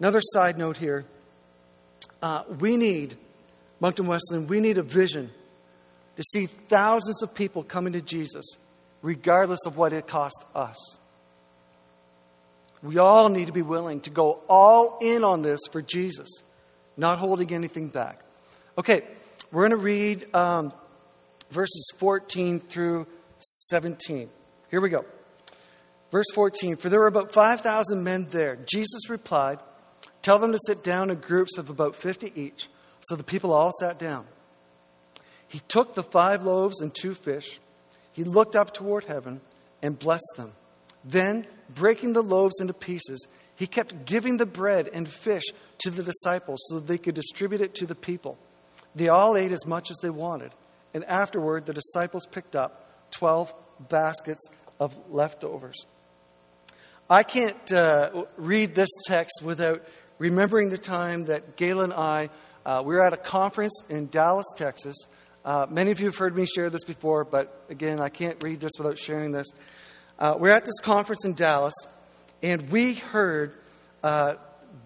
Another 0.00 0.18
side 0.20 0.58
note 0.58 0.78
here 0.78 1.04
uh, 2.20 2.42
we 2.58 2.76
need, 2.76 3.16
Moncton 3.78 4.08
Wesleyan, 4.08 4.48
we 4.48 4.58
need 4.58 4.78
a 4.78 4.82
vision 4.82 5.30
to 6.16 6.24
see 6.24 6.46
thousands 6.46 7.22
of 7.22 7.32
people 7.36 7.62
coming 7.62 7.92
to 7.92 8.02
Jesus, 8.02 8.44
regardless 9.02 9.60
of 9.64 9.76
what 9.76 9.92
it 9.92 10.08
costs 10.08 10.44
us. 10.56 10.98
We 12.82 12.98
all 12.98 13.28
need 13.28 13.46
to 13.46 13.52
be 13.52 13.62
willing 13.62 14.00
to 14.00 14.10
go 14.10 14.40
all 14.48 14.98
in 15.00 15.22
on 15.22 15.42
this 15.42 15.60
for 15.70 15.80
Jesus, 15.80 16.42
not 16.96 17.18
holding 17.18 17.52
anything 17.52 17.88
back. 17.88 18.20
Okay, 18.76 19.02
we're 19.50 19.68
going 19.68 19.78
to 19.78 19.84
read 19.84 20.34
um, 20.34 20.72
verses 21.50 21.90
14 21.98 22.60
through 22.60 23.06
17. 23.38 24.28
Here 24.70 24.80
we 24.80 24.88
go. 24.88 25.04
Verse 26.10 26.26
14 26.34 26.76
For 26.76 26.88
there 26.88 27.00
were 27.00 27.06
about 27.06 27.32
5,000 27.32 28.02
men 28.02 28.26
there. 28.30 28.56
Jesus 28.66 29.08
replied, 29.08 29.58
Tell 30.22 30.38
them 30.38 30.52
to 30.52 30.58
sit 30.66 30.84
down 30.84 31.10
in 31.10 31.18
groups 31.18 31.58
of 31.58 31.70
about 31.70 31.96
50 31.96 32.32
each. 32.34 32.68
So 33.02 33.16
the 33.16 33.24
people 33.24 33.52
all 33.52 33.72
sat 33.80 33.98
down. 33.98 34.26
He 35.48 35.58
took 35.68 35.94
the 35.94 36.02
five 36.02 36.44
loaves 36.44 36.80
and 36.80 36.94
two 36.94 37.14
fish. 37.14 37.60
He 38.12 38.24
looked 38.24 38.56
up 38.56 38.72
toward 38.72 39.04
heaven 39.04 39.40
and 39.82 39.98
blessed 39.98 40.32
them. 40.36 40.52
Then, 41.04 41.46
breaking 41.74 42.12
the 42.12 42.22
loaves 42.22 42.60
into 42.60 42.74
pieces, 42.74 43.26
he 43.56 43.66
kept 43.66 44.04
giving 44.04 44.36
the 44.36 44.46
bread 44.46 44.88
and 44.92 45.08
fish 45.08 45.44
to 45.78 45.90
the 45.90 46.02
disciples 46.02 46.60
so 46.68 46.76
that 46.76 46.86
they 46.86 46.98
could 46.98 47.14
distribute 47.14 47.60
it 47.60 47.74
to 47.76 47.86
the 47.86 47.94
people. 47.94 48.38
They 48.94 49.08
all 49.08 49.36
ate 49.36 49.52
as 49.52 49.66
much 49.66 49.90
as 49.90 49.96
they 50.02 50.10
wanted. 50.10 50.52
And 50.94 51.04
afterward, 51.04 51.66
the 51.66 51.72
disciples 51.72 52.26
picked 52.26 52.54
up 52.54 53.10
12 53.12 53.52
baskets 53.88 54.42
of 54.78 54.96
leftovers. 55.10 55.86
I 57.08 57.22
can't 57.22 57.72
uh, 57.72 58.24
read 58.36 58.74
this 58.74 58.90
text 59.06 59.42
without 59.42 59.84
remembering 60.18 60.70
the 60.70 60.78
time 60.78 61.26
that 61.26 61.56
Gayla 61.56 61.84
and 61.84 61.92
I, 61.92 62.30
uh, 62.64 62.82
we 62.84 62.94
were 62.94 63.02
at 63.02 63.12
a 63.12 63.18
conference 63.18 63.82
in 63.88 64.06
Dallas, 64.08 64.46
Texas. 64.56 64.94
Uh, 65.44 65.66
many 65.68 65.90
of 65.90 66.00
you 66.00 66.06
have 66.06 66.16
heard 66.16 66.36
me 66.36 66.46
share 66.46 66.70
this 66.70 66.84
before, 66.84 67.24
but 67.24 67.64
again, 67.68 68.00
I 68.00 68.08
can't 68.08 68.42
read 68.42 68.60
this 68.60 68.72
without 68.78 68.98
sharing 68.98 69.32
this. 69.32 69.48
Uh, 70.22 70.36
we're 70.38 70.54
at 70.54 70.64
this 70.64 70.78
conference 70.78 71.24
in 71.24 71.34
Dallas, 71.34 71.74
and 72.44 72.70
we 72.70 72.94
heard 72.94 73.54
uh, 74.04 74.36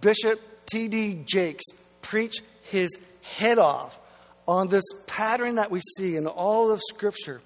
Bishop 0.00 0.40
T.D. 0.64 1.24
Jakes 1.26 1.66
preach 2.00 2.36
his 2.62 2.96
head 3.20 3.58
off 3.58 4.00
on 4.48 4.68
this 4.68 4.84
pattern 5.06 5.56
that 5.56 5.70
we 5.70 5.82
see 5.98 6.16
in 6.16 6.26
all 6.26 6.70
of 6.70 6.80
Scripture, 6.88 7.42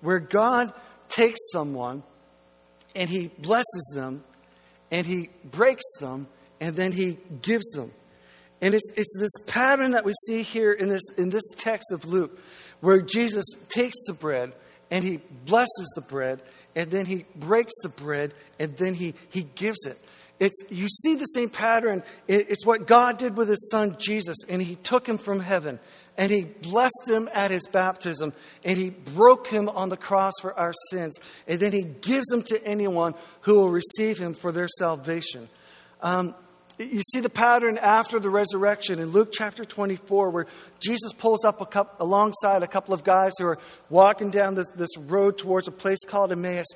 where 0.00 0.18
God 0.18 0.72
takes 1.08 1.38
someone 1.52 2.02
and 2.96 3.08
he 3.08 3.28
blesses 3.28 3.92
them 3.94 4.24
and 4.90 5.06
he 5.06 5.30
breaks 5.44 5.84
them 6.00 6.26
and 6.60 6.74
then 6.74 6.90
he 6.90 7.18
gives 7.40 7.70
them. 7.70 7.92
And 8.60 8.74
it's, 8.74 8.90
it's 8.96 9.16
this 9.16 9.46
pattern 9.46 9.92
that 9.92 10.04
we 10.04 10.12
see 10.26 10.42
here 10.42 10.72
in 10.72 10.88
this, 10.88 11.08
in 11.16 11.30
this 11.30 11.48
text 11.56 11.92
of 11.92 12.04
Luke, 12.04 12.36
where 12.80 13.00
Jesus 13.00 13.46
takes 13.68 13.96
the 14.08 14.12
bread 14.12 14.54
and 14.90 15.04
he 15.04 15.20
blesses 15.44 15.92
the 15.94 16.00
bread, 16.00 16.40
and 16.78 16.92
then 16.92 17.06
he 17.06 17.24
breaks 17.34 17.72
the 17.82 17.88
bread, 17.88 18.32
and 18.60 18.76
then 18.76 18.94
he, 18.94 19.14
he 19.30 19.42
gives 19.56 19.84
it. 19.84 19.98
It's, 20.38 20.62
you 20.70 20.86
see 20.88 21.16
the 21.16 21.24
same 21.24 21.50
pattern. 21.50 22.04
It's 22.28 22.64
what 22.64 22.86
God 22.86 23.18
did 23.18 23.36
with 23.36 23.48
his 23.48 23.68
son 23.68 23.96
Jesus, 23.98 24.36
and 24.48 24.62
he 24.62 24.76
took 24.76 25.04
him 25.04 25.18
from 25.18 25.40
heaven, 25.40 25.80
and 26.16 26.30
he 26.30 26.44
blessed 26.44 27.08
him 27.08 27.28
at 27.34 27.50
his 27.50 27.66
baptism, 27.66 28.32
and 28.62 28.78
he 28.78 28.90
broke 28.90 29.48
him 29.48 29.68
on 29.68 29.88
the 29.88 29.96
cross 29.96 30.34
for 30.40 30.56
our 30.56 30.72
sins, 30.92 31.18
and 31.48 31.58
then 31.58 31.72
he 31.72 31.82
gives 31.82 32.30
him 32.30 32.42
to 32.44 32.64
anyone 32.64 33.14
who 33.40 33.56
will 33.56 33.70
receive 33.70 34.18
him 34.18 34.32
for 34.32 34.52
their 34.52 34.68
salvation. 34.68 35.48
Um, 36.00 36.32
you 36.78 37.02
see 37.02 37.20
the 37.20 37.28
pattern 37.28 37.76
after 37.76 38.20
the 38.20 38.30
resurrection 38.30 39.00
in 39.00 39.10
Luke 39.10 39.30
chapter 39.32 39.64
24, 39.64 40.30
where 40.30 40.46
Jesus 40.78 41.12
pulls 41.12 41.44
up 41.44 41.60
a 41.60 41.66
couple, 41.66 42.06
alongside 42.06 42.62
a 42.62 42.68
couple 42.68 42.94
of 42.94 43.02
guys 43.02 43.32
who 43.38 43.46
are 43.46 43.58
walking 43.90 44.30
down 44.30 44.54
this, 44.54 44.70
this 44.72 44.96
road 44.96 45.38
towards 45.38 45.66
a 45.66 45.72
place 45.72 45.98
called 46.06 46.30
Emmaus. 46.30 46.66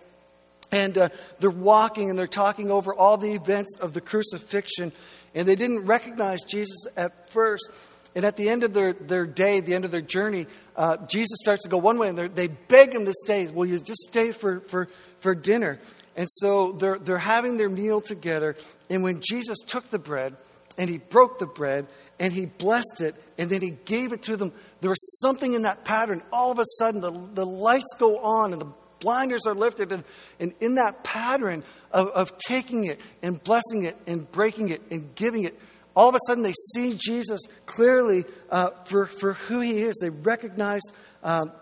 And 0.73 0.97
uh, 0.97 1.11
they're 1.39 1.51
walking 1.51 2.11
and 2.11 2.19
they're 2.19 2.27
talking 2.27 2.71
over 2.71 2.95
all 2.95 3.17
the 3.17 3.33
events 3.35 3.77
of 3.79 3.93
the 3.93 4.01
crucifixion. 4.01 4.91
And 5.35 5.47
they 5.47 5.55
didn't 5.55 5.87
recognize 5.87 6.43
Jesus 6.45 6.87
at 6.97 7.31
first. 7.31 7.71
And 8.15 8.25
at 8.25 8.37
the 8.37 8.49
end 8.49 8.65
of 8.65 8.75
their, 8.75 8.93
their 8.93 9.27
day, 9.27 9.61
the 9.61 9.75
end 9.75 9.85
of 9.85 9.91
their 9.91 10.01
journey, 10.01 10.47
uh, 10.77 10.97
Jesus 11.07 11.39
starts 11.41 11.63
to 11.63 11.69
go 11.69 11.79
one 11.79 11.99
way 11.99 12.09
and 12.09 12.19
they 12.35 12.49
beg 12.49 12.93
him 12.93 13.05
to 13.05 13.13
stay. 13.25 13.47
Will 13.51 13.67
you 13.67 13.79
just 13.79 14.01
stay 14.09 14.33
for, 14.33 14.61
for, 14.61 14.89
for 15.21 15.35
dinner? 15.35 15.79
And 16.17 16.29
so 16.31 16.73
they're, 16.73 16.99
they're 16.99 17.19
having 17.19 17.57
their 17.57 17.71
meal 17.71 18.01
together. 18.01 18.57
And 18.91 19.03
when 19.03 19.21
Jesus 19.21 19.59
took 19.67 19.91
the 19.91 19.99
bread 19.99 20.37
and 20.77 20.91
he 20.91 20.99
broke 20.99 21.39
the 21.39 21.47
bread 21.47 21.87
and 22.19 22.33
he 22.33 22.47
blessed 22.47 23.01
it 23.01 23.15
and 23.39 23.51
then 23.51 23.63
he 23.63 23.71
gave 23.85 24.13
it 24.13 24.23
to 24.25 24.37
them, 24.37 24.53
there 24.81 24.91
was 24.91 25.21
something 25.21 25.55
in 25.55 25.63
that 25.63 25.85
pattern. 25.85 26.23
All 26.33 26.53
of 26.53 26.59
a 26.59 26.65
sudden, 26.79 27.01
the, 27.01 27.11
the 27.35 27.47
lights 27.47 27.95
go 27.99 28.19
on 28.19 28.53
and 28.53 28.61
the 28.61 28.69
blinders 29.01 29.47
are 29.47 29.55
lifted. 29.55 29.93
And, 29.93 30.05
and 30.39 30.53
in 30.61 30.77
that 30.77 31.03
pattern 31.03 31.63
of, 31.91 32.09
of 32.09 32.37
taking 32.39 32.85
it 32.85 33.01
and 33.23 33.43
blessing 33.43 33.85
it 33.85 33.97
and 34.07 34.31
breaking 34.31 34.69
it 34.69 34.83
and 34.91 35.15
giving 35.15 35.45
it, 35.45 35.59
all 35.95 36.09
of 36.09 36.15
a 36.15 36.19
sudden 36.27 36.43
they 36.43 36.55
see 36.75 36.95
Jesus 36.99 37.41
clearly 37.67 38.25
uh, 38.51 38.71
for, 38.85 39.07
for 39.07 39.35
who 39.35 39.61
he 39.61 39.83
is. 39.83 39.99
They 40.01 40.11
recognize 40.11 40.83
um, 41.23 41.53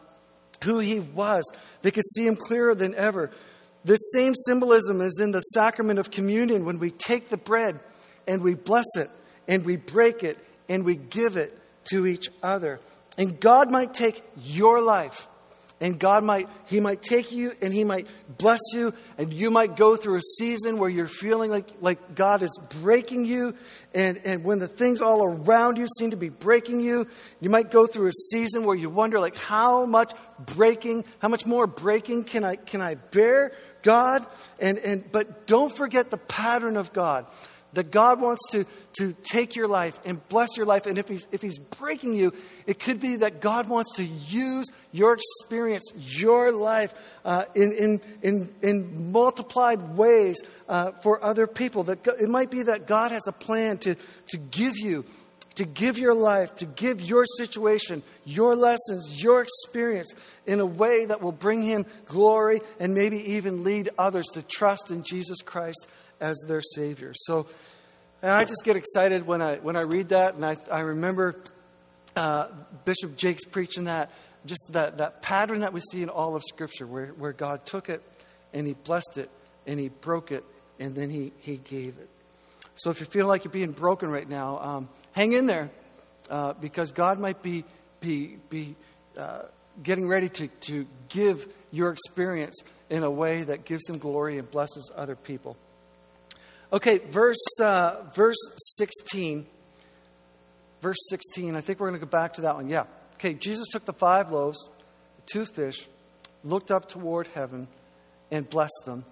who 0.64 0.78
he 0.78 1.00
was. 1.00 1.50
They 1.82 1.90
could 1.90 2.04
see 2.14 2.26
him 2.26 2.36
clearer 2.36 2.74
than 2.74 2.94
ever. 2.94 3.30
This 3.84 4.12
same 4.12 4.34
symbolism 4.34 5.00
is 5.00 5.18
in 5.20 5.32
the 5.32 5.40
sacrament 5.40 5.98
of 5.98 6.10
communion 6.10 6.64
when 6.64 6.78
we 6.78 6.90
take 6.90 7.28
the 7.28 7.36
bread 7.36 7.80
and 8.26 8.42
we 8.42 8.54
bless 8.54 8.96
it 8.96 9.10
and 9.48 9.64
we 9.64 9.76
break 9.76 10.22
it 10.22 10.38
and 10.68 10.84
we 10.84 10.96
give 10.96 11.36
it 11.36 11.58
to 11.90 12.06
each 12.06 12.30
other. 12.42 12.80
And 13.16 13.40
God 13.40 13.70
might 13.70 13.94
take 13.94 14.22
your 14.36 14.82
life 14.82 15.28
and 15.80 15.98
God 15.98 16.22
might, 16.22 16.48
He 16.66 16.78
might 16.78 17.02
take 17.02 17.32
you 17.32 17.52
and 17.62 17.72
He 17.72 17.84
might 17.84 18.06
bless 18.38 18.60
you, 18.74 18.92
and 19.16 19.32
you 19.32 19.50
might 19.50 19.76
go 19.76 19.96
through 19.96 20.16
a 20.16 20.22
season 20.38 20.78
where 20.78 20.90
you're 20.90 21.06
feeling 21.06 21.50
like, 21.50 21.68
like 21.80 22.14
God 22.14 22.42
is 22.42 22.58
breaking 22.80 23.24
you, 23.24 23.54
and, 23.94 24.20
and 24.24 24.44
when 24.44 24.58
the 24.58 24.68
things 24.68 25.00
all 25.00 25.24
around 25.24 25.76
you 25.76 25.86
seem 25.98 26.10
to 26.10 26.16
be 26.16 26.28
breaking 26.28 26.80
you, 26.80 27.06
you 27.40 27.50
might 27.50 27.70
go 27.70 27.86
through 27.86 28.08
a 28.08 28.12
season 28.12 28.64
where 28.64 28.76
you 28.76 28.90
wonder, 28.90 29.18
like, 29.18 29.36
how 29.36 29.86
much 29.86 30.12
breaking, 30.38 31.04
how 31.18 31.28
much 31.28 31.46
more 31.46 31.66
breaking 31.66 32.24
can 32.24 32.44
I, 32.44 32.56
can 32.56 32.82
I 32.82 32.94
bear, 32.94 33.52
God? 33.82 34.26
And, 34.58 34.78
and, 34.78 35.10
but 35.10 35.46
don't 35.46 35.74
forget 35.74 36.10
the 36.10 36.18
pattern 36.18 36.76
of 36.76 36.92
God 36.92 37.26
that 37.72 37.90
God 37.90 38.20
wants 38.20 38.42
to, 38.50 38.66
to 38.98 39.14
take 39.24 39.56
your 39.56 39.68
life 39.68 39.98
and 40.04 40.26
bless 40.28 40.56
your 40.56 40.66
life. 40.66 40.86
And 40.86 40.98
if 40.98 41.08
he's, 41.08 41.26
if 41.30 41.42
he's 41.42 41.58
breaking 41.58 42.14
you, 42.14 42.32
it 42.66 42.78
could 42.78 43.00
be 43.00 43.16
that 43.16 43.40
God 43.40 43.68
wants 43.68 43.96
to 43.96 44.04
use 44.04 44.66
your 44.92 45.14
experience, 45.14 45.84
your 45.94 46.52
life, 46.52 46.92
uh, 47.24 47.44
in, 47.54 47.72
in, 47.72 48.00
in, 48.22 48.54
in 48.62 49.12
multiplied 49.12 49.96
ways 49.96 50.40
uh, 50.68 50.92
for 51.02 51.22
other 51.24 51.46
people. 51.46 51.84
That 51.84 52.06
it 52.06 52.28
might 52.28 52.50
be 52.50 52.64
that 52.64 52.86
God 52.86 53.12
has 53.12 53.26
a 53.28 53.32
plan 53.32 53.78
to, 53.78 53.96
to 54.28 54.36
give 54.36 54.78
you 54.78 55.04
to 55.56 55.66
give 55.66 55.98
your 55.98 56.14
life, 56.14 56.54
to 56.54 56.64
give 56.64 57.02
your 57.02 57.26
situation, 57.26 58.02
your 58.24 58.56
lessons, 58.56 59.22
your 59.22 59.42
experience 59.42 60.14
in 60.46 60.58
a 60.58 60.64
way 60.64 61.04
that 61.04 61.20
will 61.20 61.32
bring 61.32 61.60
Him 61.60 61.84
glory 62.06 62.60
and 62.78 62.94
maybe 62.94 63.32
even 63.34 63.62
lead 63.62 63.90
others 63.98 64.26
to 64.28 64.42
trust 64.42 64.90
in 64.90 65.02
Jesus 65.02 65.42
Christ 65.42 65.86
as 66.20 66.38
their 66.46 66.60
Savior. 66.60 67.12
So 67.14 67.46
I 68.22 68.44
just 68.44 68.62
get 68.64 68.76
excited 68.76 69.26
when 69.26 69.40
I, 69.40 69.56
when 69.56 69.76
I 69.76 69.80
read 69.80 70.10
that, 70.10 70.34
and 70.34 70.44
I, 70.44 70.56
I 70.70 70.80
remember 70.80 71.36
uh, 72.16 72.48
Bishop 72.84 73.16
Jakes 73.16 73.44
preaching 73.44 73.84
that, 73.84 74.10
just 74.44 74.70
that, 74.72 74.98
that 74.98 75.22
pattern 75.22 75.60
that 75.60 75.72
we 75.72 75.80
see 75.80 76.02
in 76.02 76.08
all 76.08 76.36
of 76.36 76.42
Scripture, 76.44 76.86
where, 76.86 77.08
where 77.08 77.32
God 77.32 77.64
took 77.64 77.88
it 77.88 78.02
and 78.52 78.66
He 78.66 78.74
blessed 78.74 79.16
it 79.16 79.30
and 79.66 79.80
He 79.80 79.88
broke 79.88 80.32
it 80.32 80.44
and 80.78 80.94
then 80.94 81.10
He, 81.10 81.32
he 81.40 81.56
gave 81.56 81.98
it. 81.98 82.08
So 82.76 82.90
if 82.90 83.00
you 83.00 83.06
feel 83.06 83.26
like 83.26 83.44
you're 83.44 83.52
being 83.52 83.72
broken 83.72 84.10
right 84.10 84.28
now, 84.28 84.58
um, 84.58 84.88
hang 85.12 85.32
in 85.32 85.46
there 85.46 85.70
uh, 86.30 86.54
because 86.54 86.92
God 86.92 87.18
might 87.18 87.42
be, 87.42 87.64
be, 88.00 88.36
be 88.48 88.76
uh, 89.18 89.42
getting 89.82 90.08
ready 90.08 90.28
to, 90.30 90.48
to 90.48 90.86
give 91.08 91.48
your 91.70 91.90
experience 91.90 92.56
in 92.88 93.02
a 93.02 93.10
way 93.10 93.42
that 93.44 93.64
gives 93.64 93.88
Him 93.88 93.98
glory 93.98 94.38
and 94.38 94.50
blesses 94.50 94.90
other 94.94 95.16
people. 95.16 95.56
Okay, 96.72 96.98
verse, 96.98 97.44
uh, 97.60 98.02
verse 98.14 98.38
16. 98.76 99.46
Verse 100.80 100.98
16, 101.10 101.56
I 101.56 101.60
think 101.60 101.80
we're 101.80 101.88
going 101.88 102.00
to 102.00 102.06
go 102.06 102.10
back 102.10 102.34
to 102.34 102.42
that 102.42 102.54
one. 102.54 102.68
Yeah. 102.68 102.84
Okay, 103.14 103.34
Jesus 103.34 103.66
took 103.68 103.84
the 103.84 103.92
five 103.92 104.30
loaves, 104.30 104.68
the 105.16 105.22
two 105.26 105.44
fish, 105.44 105.86
looked 106.42 106.70
up 106.70 106.88
toward 106.88 107.28
heaven, 107.28 107.68
and 108.30 108.48
blessed 108.48 108.82
them. 108.86 109.04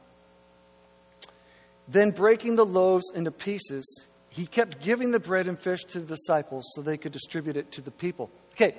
Then, 1.88 2.10
breaking 2.10 2.56
the 2.56 2.64
loaves 2.64 3.10
into 3.14 3.30
pieces, 3.30 4.06
he 4.30 4.46
kept 4.46 4.82
giving 4.82 5.10
the 5.10 5.20
bread 5.20 5.46
and 5.46 5.58
fish 5.58 5.84
to 5.84 6.00
the 6.00 6.16
disciples 6.16 6.64
so 6.74 6.82
they 6.82 6.96
could 6.96 7.12
distribute 7.12 7.56
it 7.56 7.72
to 7.72 7.80
the 7.80 7.90
people. 7.90 8.30
Okay, 8.52 8.76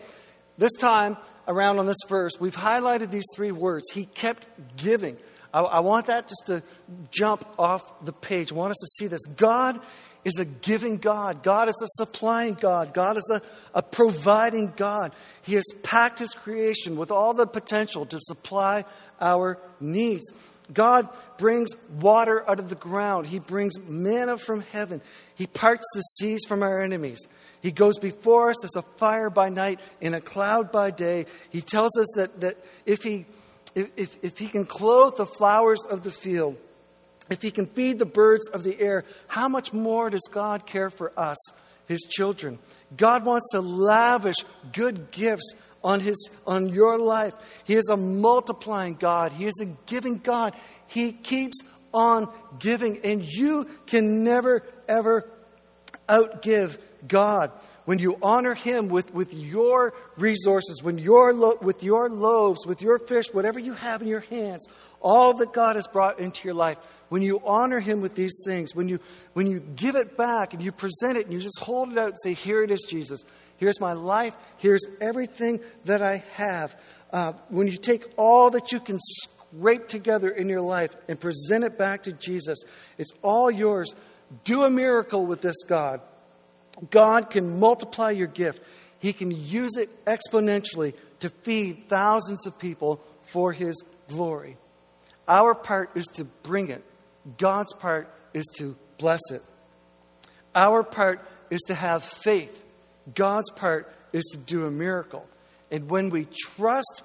this 0.58 0.74
time 0.74 1.18
around 1.48 1.80
on 1.80 1.86
this 1.86 1.98
verse, 2.08 2.34
we've 2.39 2.56
highlighted 2.56 3.12
these 3.12 3.26
three 3.36 3.52
words. 3.52 3.89
He 3.92 4.06
kept 4.06 4.48
giving. 4.78 5.18
I, 5.54 5.62
I, 5.62 5.80
want 5.80 6.08
that 6.08 6.28
just 6.28 6.44
to 6.48 6.64
jump 7.12 7.46
off 7.58 8.06
the 8.06 8.14
page. 8.14 8.52
I 8.52 8.56
want 8.56 8.72
us 8.72 8.78
to 8.78 8.88
see 8.88 9.08
this. 9.08 9.26
God 9.26 9.80
is 10.26 10.38
a 10.38 10.46
giving 10.46 10.98
God. 10.98 11.44
God 11.44 11.70
is 11.70 11.82
a 11.82 11.88
supplying 12.04 12.54
God. 12.54 12.94
God 12.94 13.18
is 13.18 13.32
a, 13.34 13.42
a 13.74 13.82
providing 13.82 14.74
God. 14.76 15.14
He 15.42 15.56
has 15.56 15.66
packed 15.84 16.20
His 16.20 16.34
creation 16.34 16.98
with 16.98 17.12
all 17.12 17.34
the 17.34 17.48
potential 17.48 18.06
to 18.08 18.20
supply 18.20 18.86
our 19.20 19.60
needs. 19.80 20.32
God 20.72 21.10
brings 21.38 21.70
water 22.00 22.48
out 22.48 22.60
of 22.60 22.70
the 22.70 22.76
ground. 22.76 23.28
He 23.28 23.40
brings 23.40 23.80
manna 23.80 24.38
from 24.38 24.62
heaven. 24.62 25.02
He 25.36 25.48
parts 25.48 25.86
the 25.96 26.02
seas 26.02 26.42
from 26.48 26.64
our 26.64 26.80
enemies. 26.80 27.20
He 27.62 27.72
goes 27.72 27.98
before 27.98 28.52
us 28.52 28.64
as 28.64 28.76
a 28.76 28.82
fire 28.98 29.30
by 29.30 29.50
night 29.50 29.80
and 30.02 30.16
a 30.16 30.22
cloud 30.22 30.72
by 30.72 30.92
day. 30.92 31.26
He 31.50 31.62
tells 31.62 31.98
us 31.98 32.08
that, 32.16 32.40
that 32.42 32.58
if, 32.86 33.04
he, 33.04 33.26
if, 33.76 33.92
if, 33.98 34.18
if 34.24 34.38
He 34.38 34.48
can 34.48 34.66
clothe 34.66 35.18
the 35.18 35.26
flowers 35.26 35.80
of 35.90 36.04
the 36.04 36.12
field, 36.12 36.58
if 37.30 37.42
He 37.42 37.52
can 37.52 37.68
feed 37.68 38.00
the 38.00 38.06
birds 38.06 38.48
of 38.48 38.64
the 38.64 38.80
air, 38.80 39.06
how 39.28 39.48
much 39.48 39.74
more 39.74 40.10
does 40.10 40.28
God 40.32 40.66
care 40.66 40.90
for 40.90 41.12
us, 41.18 41.38
His 41.88 42.02
children? 42.02 42.60
God 42.96 43.26
wants 43.26 43.48
to 43.52 43.62
lavish 43.62 44.38
good 44.74 45.12
gifts 45.12 45.54
on, 45.84 46.00
his, 46.00 46.30
on 46.46 46.70
your 46.70 46.98
life. 46.98 47.34
He 47.64 47.76
is 47.76 47.90
a 47.90 47.98
multiplying 47.98 48.96
God, 48.96 49.32
He 49.32 49.46
is 49.46 49.60
a 49.62 49.66
giving 49.86 50.18
God. 50.18 50.56
He 50.88 51.12
keeps 51.12 51.60
on 51.94 52.32
giving, 52.58 53.00
and 53.04 53.24
you 53.24 53.68
can 53.86 54.24
never, 54.24 54.64
ever 54.88 55.30
outgive 56.08 56.78
God. 57.08 57.52
When 57.89 57.97
you 57.97 58.19
honor 58.21 58.54
Him 58.54 58.88
with, 58.89 59.15
with 59.15 59.34
your 59.34 59.95
resources, 60.15 60.84
when 60.84 60.99
your 60.99 61.34
lo- 61.34 61.58
with 61.60 61.82
your 61.82 62.08
loaves, 62.08 62.63
with 62.67 62.84
your 62.84 62.99
fish, 62.99 63.34
whatever 63.34 63.58
you 63.58 63.73
have 63.73 64.04
in 64.04 64.08
your 64.08 64.19
hands, 64.19 64.67
all 65.02 65.34
that 65.38 65.54
God 65.54 65.75
has 65.75 65.88
brought 65.88 66.19
into 66.19 66.47
your 66.47 66.54
life, 66.54 66.78
when 67.08 67.23
you 67.23 67.41
honor 67.43 67.80
Him 67.80 68.02
with 68.02 68.13
these 68.13 68.43
things, 68.45 68.75
when 68.75 68.88
you, 68.88 68.99
when 69.34 69.47
you 69.47 69.60
give 69.60 69.95
it 69.95 70.15
back 70.15 70.54
and 70.54 70.62
you 70.62 70.71
present 70.71 71.17
it 71.17 71.25
and 71.25 71.34
you 71.34 71.39
just 71.39 71.60
hold 71.62 71.91
it 71.91 71.97
out 71.97 72.10
and 72.10 72.17
say, 72.21 72.34
Here 72.34 72.62
it 72.62 72.69
is, 72.69 72.86
Jesus. 72.88 73.23
Here's 73.58 73.82
my 73.82 73.93
life. 73.93 74.38
Here's 74.58 74.86
everything 75.02 75.60
that 75.86 76.04
I 76.04 76.23
have. 76.34 76.80
Uh, 77.12 77.34
when 77.47 77.65
you 77.65 77.78
take 77.78 78.06
all 78.17 78.52
that 78.52 78.71
you 78.71 78.80
can 78.80 78.99
scrape 78.99 79.88
together 79.88 80.30
in 80.30 80.47
your 80.47 80.62
life 80.62 80.95
and 81.08 81.19
present 81.19 81.63
it 81.63 81.75
back 81.75 82.04
to 82.04 82.12
Jesus, 82.12 82.60
it's 82.99 83.13
all 83.23 83.49
yours. 83.49 83.95
Do 84.43 84.63
a 84.63 84.69
miracle 84.69 85.25
with 85.25 85.41
this 85.41 85.63
God. 85.63 86.02
God 86.89 87.30
can 87.30 87.60
multiply 87.60 88.12
your 88.12 88.28
gift, 88.28 88.62
He 89.00 89.13
can 89.13 89.32
use 89.32 89.78
it 89.78 89.89
exponentially 90.06 90.94
to 91.20 91.30
feed 91.30 91.88
thousands 91.88 92.46
of 92.46 92.58
people 92.58 93.02
for 93.24 93.52
His 93.52 93.84
glory. 94.08 94.58
Our 95.28 95.54
part 95.54 95.92
is 95.96 96.06
to 96.15 96.24
bring 96.24 96.70
it, 96.70 96.84
God's 97.38 97.74
part 97.74 98.10
is 98.34 98.46
to 98.58 98.76
bless 98.98 99.22
it. 99.32 99.44
Our 100.56 100.84
part 100.84 101.22
is 101.50 101.62
to 101.68 101.76
have 101.76 102.04
faith 102.04 102.65
God's 103.15 103.50
part 103.52 103.92
is 104.13 104.24
to 104.32 104.38
do 104.38 104.65
a 104.65 104.72
miracle. 104.72 105.28
And 105.72 105.89
when 105.89 106.10
we 106.10 106.26
trust, 106.26 107.04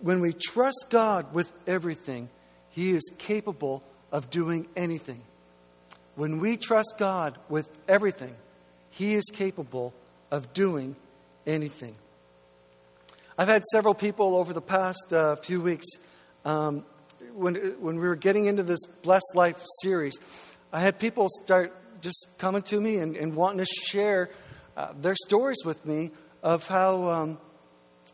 when 0.00 0.20
we 0.20 0.32
trust 0.32 0.86
God 0.90 1.32
with 1.32 1.52
everything, 1.66 2.28
He 2.70 2.90
is 2.90 3.10
capable 3.18 3.82
of 4.12 4.30
doing 4.30 4.66
anything. 4.76 5.22
When 6.14 6.38
we 6.38 6.56
trust 6.56 6.94
God 6.98 7.38
with 7.48 7.68
everything, 7.88 8.34
He 8.94 9.14
is 9.14 9.24
capable 9.32 9.92
of 10.30 10.52
doing 10.52 10.94
anything. 11.46 11.96
I've 13.36 13.48
had 13.48 13.64
several 13.72 13.92
people 13.94 14.36
over 14.36 14.52
the 14.52 14.60
past 14.60 15.12
uh, 15.12 15.34
few 15.36 15.60
weeks, 15.60 15.86
um, 16.44 16.84
when, 17.32 17.56
when 17.80 17.96
we 17.96 18.06
were 18.06 18.14
getting 18.14 18.46
into 18.46 18.62
this 18.62 18.78
Blessed 19.02 19.32
Life 19.34 19.60
series, 19.82 20.14
I 20.72 20.78
had 20.78 21.00
people 21.00 21.28
start 21.42 21.74
just 22.02 22.28
coming 22.38 22.62
to 22.62 22.80
me 22.80 22.98
and, 22.98 23.16
and 23.16 23.34
wanting 23.34 23.58
to 23.58 23.64
share 23.64 24.30
uh, 24.76 24.92
their 25.00 25.16
stories 25.26 25.58
with 25.64 25.84
me 25.84 26.12
of 26.44 26.68
how, 26.68 27.08
um, 27.08 27.38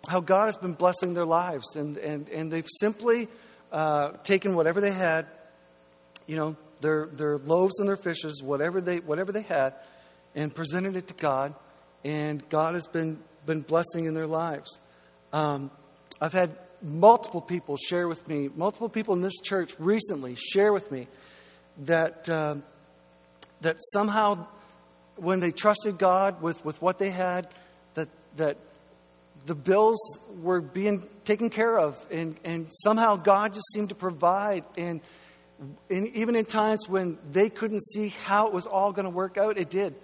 how 0.08 0.20
God 0.20 0.46
has 0.46 0.56
been 0.56 0.72
blessing 0.72 1.12
their 1.12 1.26
lives. 1.26 1.76
And, 1.76 1.98
and, 1.98 2.26
and 2.30 2.50
they've 2.50 2.68
simply 2.80 3.28
uh, 3.70 4.12
taken 4.24 4.54
whatever 4.54 4.80
they 4.80 4.92
had, 4.92 5.26
you 6.26 6.36
know, 6.36 6.56
their, 6.80 7.04
their 7.06 7.36
loaves 7.36 7.78
and 7.80 7.86
their 7.86 7.98
fishes, 7.98 8.42
whatever 8.42 8.80
they, 8.80 9.00
whatever 9.00 9.30
they 9.30 9.42
had, 9.42 9.74
and 10.34 10.54
presented 10.54 10.96
it 10.96 11.08
to 11.08 11.14
God. 11.14 11.54
And 12.04 12.46
God 12.48 12.74
has 12.74 12.86
been, 12.86 13.18
been 13.46 13.60
blessing 13.60 14.06
in 14.06 14.14
their 14.14 14.26
lives. 14.26 14.80
Um, 15.32 15.70
I've 16.20 16.32
had 16.32 16.56
multiple 16.82 17.40
people 17.40 17.76
share 17.76 18.08
with 18.08 18.26
me, 18.26 18.48
multiple 18.54 18.88
people 18.88 19.14
in 19.14 19.20
this 19.20 19.38
church 19.42 19.74
recently 19.78 20.36
share 20.36 20.72
with 20.72 20.90
me 20.90 21.08
that, 21.78 22.28
uh, 22.28 22.56
that 23.60 23.76
somehow 23.92 24.46
when 25.16 25.40
they 25.40 25.52
trusted 25.52 25.98
God 25.98 26.40
with, 26.40 26.64
with 26.64 26.80
what 26.80 26.98
they 26.98 27.10
had, 27.10 27.48
that, 27.94 28.08
that 28.36 28.56
the 29.46 29.54
bills 29.54 30.18
were 30.40 30.60
being 30.60 31.06
taken 31.24 31.50
care 31.50 31.78
of. 31.78 31.96
And, 32.10 32.36
and 32.44 32.68
somehow 32.82 33.16
God 33.16 33.52
just 33.52 33.66
seemed 33.72 33.90
to 33.90 33.94
provide. 33.94 34.64
And, 34.78 35.00
and 35.90 36.08
even 36.08 36.36
in 36.36 36.44
times 36.44 36.88
when 36.88 37.18
they 37.30 37.48
couldn't 37.48 37.82
see 37.82 38.08
how 38.08 38.46
it 38.46 38.52
was 38.52 38.66
all 38.66 38.92
going 38.92 39.04
to 39.04 39.10
work 39.10 39.36
out, 39.36 39.58
it 39.58 39.70
did. 39.70 39.94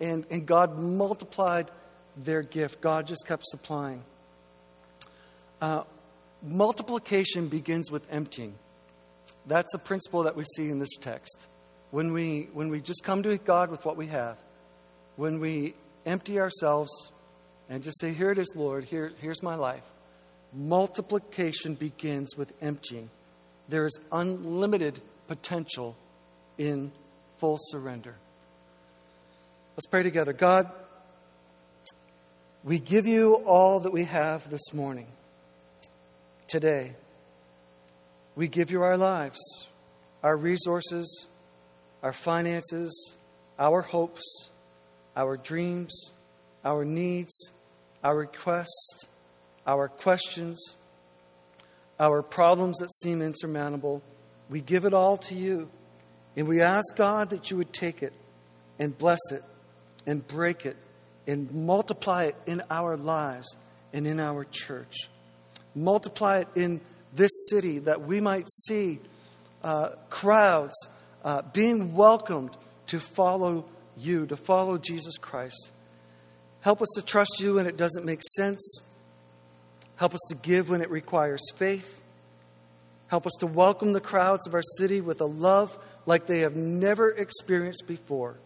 And, 0.00 0.24
and 0.30 0.46
God 0.46 0.78
multiplied 0.78 1.70
their 2.16 2.42
gift. 2.42 2.80
God 2.80 3.06
just 3.06 3.26
kept 3.26 3.44
supplying. 3.46 4.02
Uh, 5.60 5.82
multiplication 6.42 7.48
begins 7.48 7.90
with 7.90 8.10
emptying. 8.10 8.54
That's 9.46 9.74
a 9.74 9.78
principle 9.78 10.22
that 10.24 10.36
we 10.36 10.44
see 10.56 10.70
in 10.70 10.78
this 10.78 10.96
text. 11.00 11.46
When 11.90 12.12
we, 12.12 12.48
when 12.52 12.68
we 12.68 12.80
just 12.80 13.02
come 13.02 13.22
to 13.24 13.36
God 13.36 13.70
with 13.70 13.84
what 13.84 13.96
we 13.96 14.06
have, 14.06 14.38
when 15.16 15.40
we 15.40 15.74
empty 16.06 16.38
ourselves 16.38 16.90
and 17.68 17.82
just 17.82 18.00
say, 18.00 18.12
Here 18.12 18.30
it 18.30 18.38
is, 18.38 18.52
Lord, 18.54 18.84
here, 18.84 19.12
here's 19.20 19.42
my 19.42 19.54
life, 19.54 19.82
multiplication 20.52 21.74
begins 21.74 22.36
with 22.36 22.52
emptying. 22.62 23.10
There 23.68 23.86
is 23.86 23.98
unlimited 24.10 25.00
potential 25.28 25.96
in 26.58 26.92
full 27.38 27.56
surrender. 27.58 28.16
Let's 29.76 29.86
pray 29.86 30.02
together. 30.02 30.32
God, 30.32 30.70
we 32.64 32.78
give 32.78 33.06
you 33.06 33.36
all 33.46 33.80
that 33.80 33.92
we 33.92 34.04
have 34.04 34.50
this 34.50 34.72
morning, 34.72 35.06
today. 36.48 36.94
We 38.36 38.48
give 38.48 38.70
you 38.70 38.82
our 38.82 38.96
lives, 38.96 39.38
our 40.22 40.36
resources, 40.36 41.28
our 42.02 42.12
finances, 42.12 43.16
our 43.58 43.82
hopes 43.82 44.50
our 45.16 45.36
dreams, 45.36 46.12
our 46.64 46.84
needs, 46.84 47.52
our 48.02 48.16
requests, 48.16 49.04
our 49.66 49.88
questions, 49.88 50.76
our 51.98 52.22
problems 52.22 52.78
that 52.78 52.92
seem 52.92 53.20
insurmountable. 53.20 54.02
We 54.48 54.60
give 54.60 54.84
it 54.84 54.94
all 54.94 55.18
to 55.18 55.34
you. 55.34 55.68
And 56.36 56.48
we 56.48 56.60
ask 56.60 56.96
God 56.96 57.30
that 57.30 57.50
you 57.50 57.56
would 57.56 57.72
take 57.72 58.02
it 58.02 58.12
and 58.78 58.96
bless 58.96 59.20
it 59.30 59.44
and 60.10 60.26
break 60.26 60.66
it 60.66 60.76
and 61.28 61.52
multiply 61.52 62.24
it 62.24 62.36
in 62.44 62.60
our 62.68 62.96
lives 62.96 63.54
and 63.92 64.08
in 64.08 64.18
our 64.18 64.44
church. 64.50 65.08
Multiply 65.72 66.40
it 66.40 66.48
in 66.56 66.80
this 67.14 67.30
city 67.48 67.78
that 67.78 68.02
we 68.02 68.20
might 68.20 68.50
see 68.50 68.98
uh, 69.62 69.90
crowds 70.08 70.74
uh, 71.24 71.42
being 71.52 71.94
welcomed 71.94 72.50
to 72.88 72.98
follow 72.98 73.64
you, 73.96 74.26
to 74.26 74.36
follow 74.36 74.78
Jesus 74.78 75.16
Christ. 75.16 75.70
Help 76.60 76.82
us 76.82 76.88
to 76.96 77.02
trust 77.02 77.38
you 77.38 77.54
when 77.54 77.66
it 77.66 77.76
doesn't 77.76 78.04
make 78.04 78.22
sense. 78.36 78.80
Help 79.94 80.12
us 80.12 80.20
to 80.30 80.34
give 80.34 80.70
when 80.70 80.82
it 80.82 80.90
requires 80.90 81.40
faith. 81.54 82.00
Help 83.06 83.26
us 83.26 83.32
to 83.38 83.46
welcome 83.46 83.92
the 83.92 84.00
crowds 84.00 84.48
of 84.48 84.54
our 84.54 84.62
city 84.76 85.00
with 85.00 85.20
a 85.20 85.26
love 85.26 85.78
like 86.04 86.26
they 86.26 86.40
have 86.40 86.56
never 86.56 87.10
experienced 87.10 87.84
before. 87.86 88.38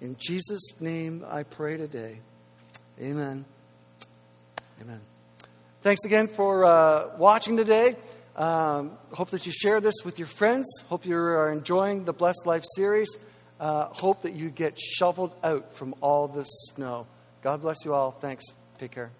In 0.00 0.16
Jesus' 0.18 0.68
name 0.80 1.24
I 1.28 1.42
pray 1.42 1.76
today. 1.76 2.18
Amen. 3.00 3.44
Amen. 4.80 5.00
Thanks 5.82 6.04
again 6.04 6.28
for 6.28 6.64
uh, 6.64 7.16
watching 7.16 7.56
today. 7.56 7.96
Um, 8.36 8.92
hope 9.12 9.30
that 9.30 9.46
you 9.46 9.52
share 9.52 9.80
this 9.80 9.94
with 10.04 10.18
your 10.18 10.28
friends. 10.28 10.66
Hope 10.88 11.06
you 11.06 11.16
are 11.16 11.50
enjoying 11.50 12.04
the 12.04 12.12
Blessed 12.12 12.46
Life 12.46 12.64
series. 12.74 13.08
Uh, 13.58 13.86
hope 13.86 14.22
that 14.22 14.34
you 14.34 14.50
get 14.50 14.78
shoveled 14.78 15.32
out 15.42 15.74
from 15.74 15.94
all 16.02 16.28
this 16.28 16.48
snow. 16.74 17.06
God 17.42 17.62
bless 17.62 17.84
you 17.84 17.94
all. 17.94 18.10
Thanks. 18.10 18.44
Take 18.78 18.90
care. 18.90 19.10